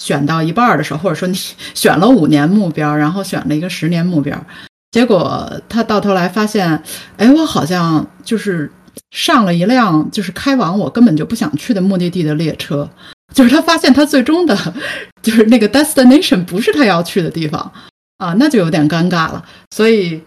[0.03, 1.33] 选到一半的时候，或者说你
[1.73, 4.45] 选了五年目标，然后选了一个十年目标。
[4.91, 6.83] 结果他到头来发现，
[7.15, 8.69] 哎，我好像就是
[9.11, 12.89] 上了一辆就是开往我根本就不想去的目的地的列车，
[13.35, 14.73] 就是他发现他最终的，
[15.21, 17.71] 就是那个 destination 不是他要去的地方
[18.17, 19.45] 啊，那就有点尴尬了。
[19.71, 20.21] 所以，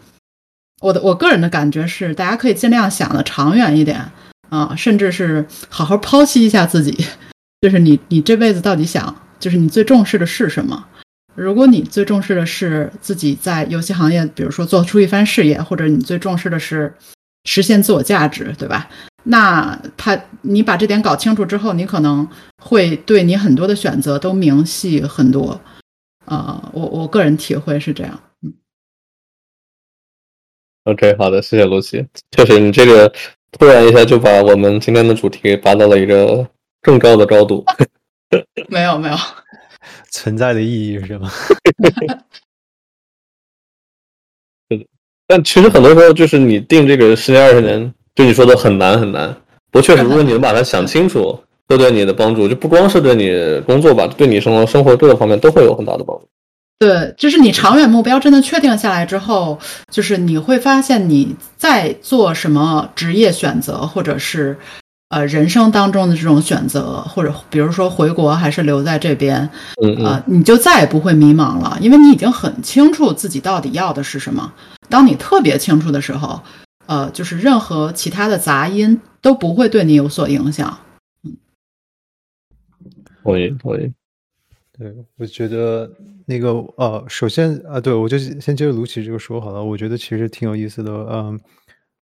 [0.80, 4.10] 我的我个人的感觉是，大家可以尽量想的长远一点
[4.48, 7.06] 啊，甚至是好好剖析一下自己，
[7.60, 10.86] 就是你你这辈子到底想，就是你最重视的是什么。
[11.34, 16.92] 如果你最重视的是自己在游戏行业，比如说做出一番事业，或者你最重视的是
[17.44, 18.88] 实现自我价值，对吧？
[19.24, 22.26] 那他，你把这点搞清楚之后，你可能
[22.62, 25.60] 会对你很多的选择都明细很多。
[26.24, 28.20] 啊，我我个人体会是这样。
[28.42, 28.54] 嗯。
[30.84, 32.06] OK，好的，谢谢露西。
[32.30, 33.12] 确实，你这个
[33.52, 36.48] 突然一下就把我们今天的主题拔到了一个
[36.80, 37.64] 更高的高度。
[38.68, 39.16] 没有，没有。
[40.10, 41.28] 存在的意义是什么？
[45.30, 49.32] 但其实很多时候就是你定这个十年二十年，对你说的很难很难。
[49.70, 51.38] 不过确实，如果你能把它想清楚，
[51.68, 56.26] 都对你的帮助，就不光是对你工作吧，对你生活生活各个方面都会有很大的帮助。
[56.80, 59.56] 对，就是你长远目标真的确定下来之后，
[59.88, 64.58] 就是你会发现你在做什么职业选择，或者是。
[65.10, 69.50] 呃，人生当中的这种选择，或者比如说回国还是留在这边，
[69.98, 74.52] 呃，你就再也不会迷茫了，因为你已经很清楚自己到底要的是什么。
[74.88, 76.40] 当你特别清楚的时候，
[76.86, 80.78] 呃，就是任何其他的杂音都不会对你有所影响。
[81.24, 81.36] 嗯
[83.24, 83.92] 同意，同意。
[84.78, 85.90] 对，我觉得
[86.24, 89.62] 那个呃，首先啊，对我就先接着卢奇这个说好了。
[89.62, 91.38] 我觉得其实挺有意思的，嗯，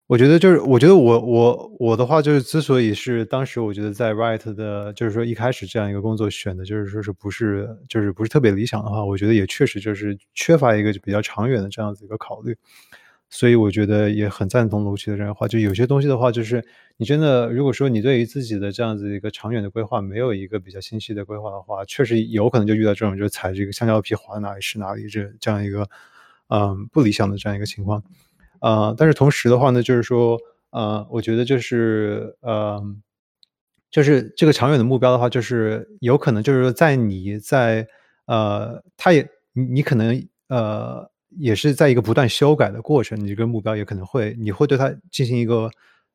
[0.08, 12.56] 我觉得就是，我觉得我我我的话就是，之所以是当时我觉得在 Right 的，就是说一开始这样一个工作选的，就是说是不是就是不是特别理想的话，我觉得也确实就是缺乏一个比较长远的这样子一个考虑。
[13.28, 16.64] 所以我觉得也很赞同卢奇的这样话，就有些东西的话，就是
[16.96, 25.88] 你真的如果说你对于自己的这样子一个长远的规划没有一个比较清晰的规划的话，确实有可能就遇到这种就是踩这个香蕉皮滑哪里是哪里这这样一个
[26.48, 28.00] 嗯不理想的这样一个情况
[28.66, 28.94] 呃。
[28.98, 30.38] 但是同时的话呢，就是说
[30.70, 32.82] 呃，我觉得就是呃，
[33.90, 37.86] 就是这个长远的目标的话，就是有可能就是说在你在
[38.26, 41.10] 呃，他也你你可能呃。
[41.38, 45.70] 也是在一个不断修改的过程，你这个目标也可能会，你会对它进行一个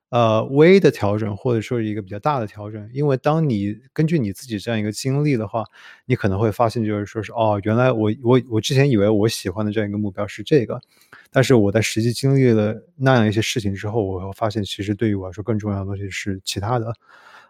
[0.09, 2.89] 呃微的调整，或者说一个比较大的调整。
[2.91, 5.63] 因为当你根据你自己这样一个经历的话，
[6.07, 10.81] 你可能会发现，就是说是哦，原来我我我之前以为我喜欢的这样一个目标是这个，
[11.31, 16.93] 但是我在实际经历了那样一些事情之后，我会发现其实对于我来说更重要的东西是其他的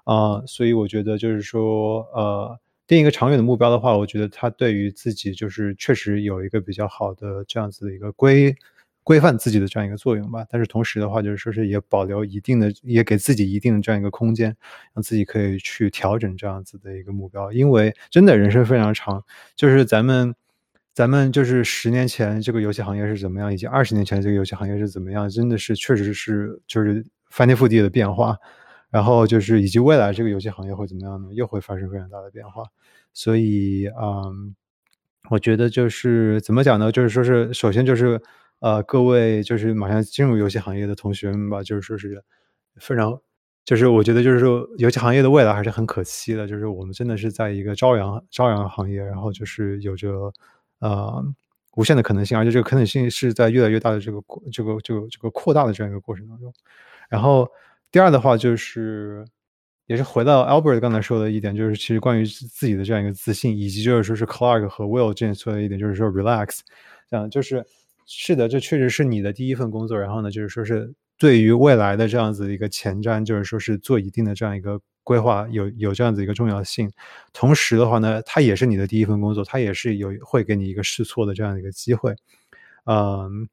[0.05, 2.59] 啊，所以我觉得就是说呃。
[2.87, 8.53] 定一个长远的目标的话，我觉得他对于自己就是确实有一个比较好的这样子的一个规
[9.01, 10.45] 规范自己的这样一个作用吧。
[10.49, 14.53] 但是同时的话，就是说是也保留一定的，也给自己一定的这样一个空间，
[14.93, 17.49] 让自己可以去调整这样子的一个目标。
[17.53, 19.23] 因为真的人生非常长，
[19.55, 20.35] 就是咱们
[20.93, 28.37] 咱们就是十年前这个游戏行业是怎么样，以及二十年前这个游戏行业是怎么样，真的是确实是就是翻天覆地的变化。
[28.89, 31.29] 然后就是以及未来这个游戏行业会怎么样呢？
[31.33, 32.65] 又会发生非常大的变化。
[33.13, 34.53] 所以，嗯，
[35.29, 36.91] 我觉得就是怎么讲呢？
[36.91, 38.21] 就是说是首先就是
[38.59, 42.21] 呃，各位就是马上进入游戏行业的同学们吧，就是说是
[42.81, 43.17] 非常，
[43.63, 46.45] 就是我觉得就是说游戏行业的未来还是很可期的。
[46.45, 50.33] 就是我们真的是在一个朝阳朝阳行业，然后就是有着
[50.81, 51.23] 呃
[51.75, 54.21] 无限的可能性，而且这个可能性是在越来越大的这个
[54.51, 56.53] 这个这个这个扩大的这样一个过程当中。
[57.09, 57.49] 然后
[57.89, 59.25] 第二的话就是。
[59.87, 66.59] 也是回到 Albert 刚才说的一点，就是其实关于自己的这样一个自信，以及就是说是 Clark 和 Will 之前说的一点，就是说 relax，
[67.09, 67.65] 这样就是
[68.05, 69.99] 是的，这确实是你的第一份工作。
[69.99, 76.91] 然后呢，就是说是对于未来的这样子一个前瞻，就是说是做一定的这样一个规划，有有这样子一个重要性。
[77.33, 82.15] 同时的话呢，它也是你的第一份工作，它也是有会给你一个试错的这样的一个机会。
[82.85, 83.47] 嗯，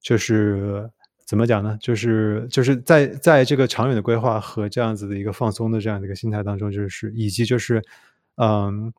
[0.00, 0.90] 就是。
[1.28, 1.76] 怎么讲呢？
[1.78, 7.82] 就是就是在在这个长远的规划和这样子的一个放松的这样的一个心态当中，就是以及就是，
[8.36, 8.90] 嗯，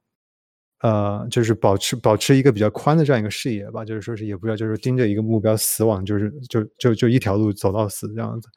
[0.81, 3.83] 呃，就是保持保持一个比较宽的这样一个视野吧。
[3.83, 8.47] 就是说是也不要就是盯着一个目标死往，就是就就就一条路走到死这样子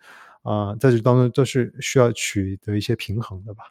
[0.42, 3.64] 啊，在这当中都是需要取得一些平衡的吧。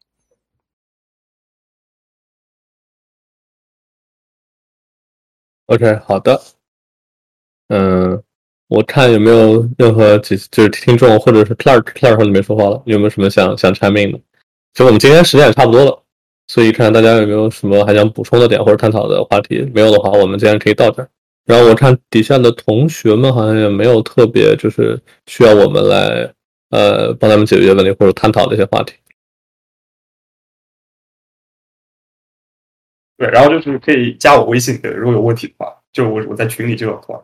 [5.68, 6.41] OK，好的，
[7.69, 8.23] 嗯。
[8.72, 14.18] 我看有没有任何几就是听众或者是 Clark Clark 你没说话了，有没有什么想想阐明的？
[14.73, 16.03] 其实我们今天时间也差不多了，
[16.48, 19.69] 所以看大家有没有什么还想补充的点或者探讨的话题。
[19.76, 21.10] 没有的话，我们今天可以到这儿。
[21.43, 26.34] 然后我看底下的同学们好像也没有特别就是需要我们来
[26.72, 28.95] 呃帮他们解决问题或者探讨的一些话题。
[33.18, 37.23] 对，然后就是可以加我微信，对，如果有问题的话，就我我在群里就有话。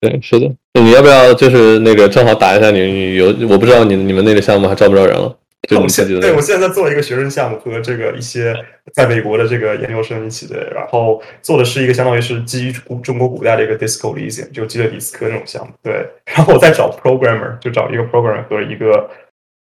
[0.00, 5.38] 对，是的，你要不要就是那个正好打一下你你有我不知道你你们那个项目还招不招人了？
[5.66, 8.54] 就我现对我现在在做一个学生项目，和这个一些
[8.92, 15.72] 在美国的这个研究生一起的，然后做的是一个相当于是基于古中国古代的一个 Disco Elysium，就基德里斯科那种项目。
[15.82, 19.10] 对，然后我在找 programmer，就找一个 programmer 和一个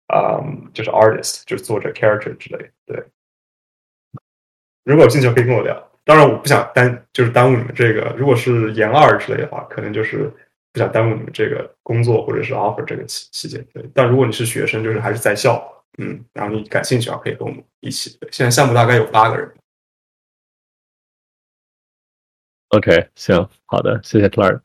[0.08, 0.40] 啊，
[0.74, 2.70] 就是 artist，就是做着 character 之类。
[2.86, 3.04] 对，
[4.84, 5.86] 如果有兴趣可以跟我聊。
[6.06, 8.16] 当然，我不想耽就是耽误你们这个。
[8.18, 10.24] 如果是研二之类的话，可能就是
[10.74, 13.64] 不想耽误你们这个工作或者是 offer 这个期期间。
[13.72, 15.64] 对，但如果你是学生，就是还是在校，
[16.00, 18.18] 嗯，然后你感兴趣啊，可以跟我们一起。
[18.32, 19.54] 现在项目大概有八个人。
[22.70, 24.62] OK，行，好的，谢谢 Clark。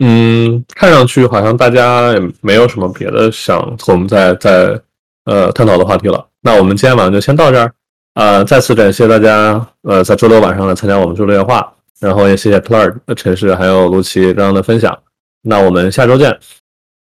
[0.00, 4.78] 嗯，看上去好像大家也没有什么别的想和我们再再
[5.24, 6.28] 呃探讨的话题了。
[6.40, 7.74] 那我们今天晚上就先到这儿。
[8.14, 15.02] 呃，再次感谢大家，呃，在周六晚上来参加我们周六夜话，然后也谢谢 Clark、陈氏还有卢奇刚刚的分享。
[15.42, 16.38] 那我们下周见。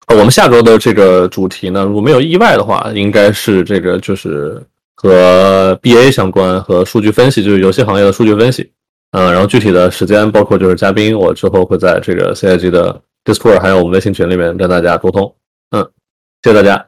[0.09, 4.63] 我们下周的这个主题呢，如果没有意外的话，应该是这个就是
[4.95, 8.71] 和 BA 相关和数据分析，就是游戏行业的数据分析。
[9.13, 15.35] 嗯，然后具体的时间包括就是嘉宾，我之后会在这个 CIG 的 Discord 还有我们微信群里面跟大家沟通。
[15.71, 15.87] 嗯，
[16.43, 16.87] 谢谢大家。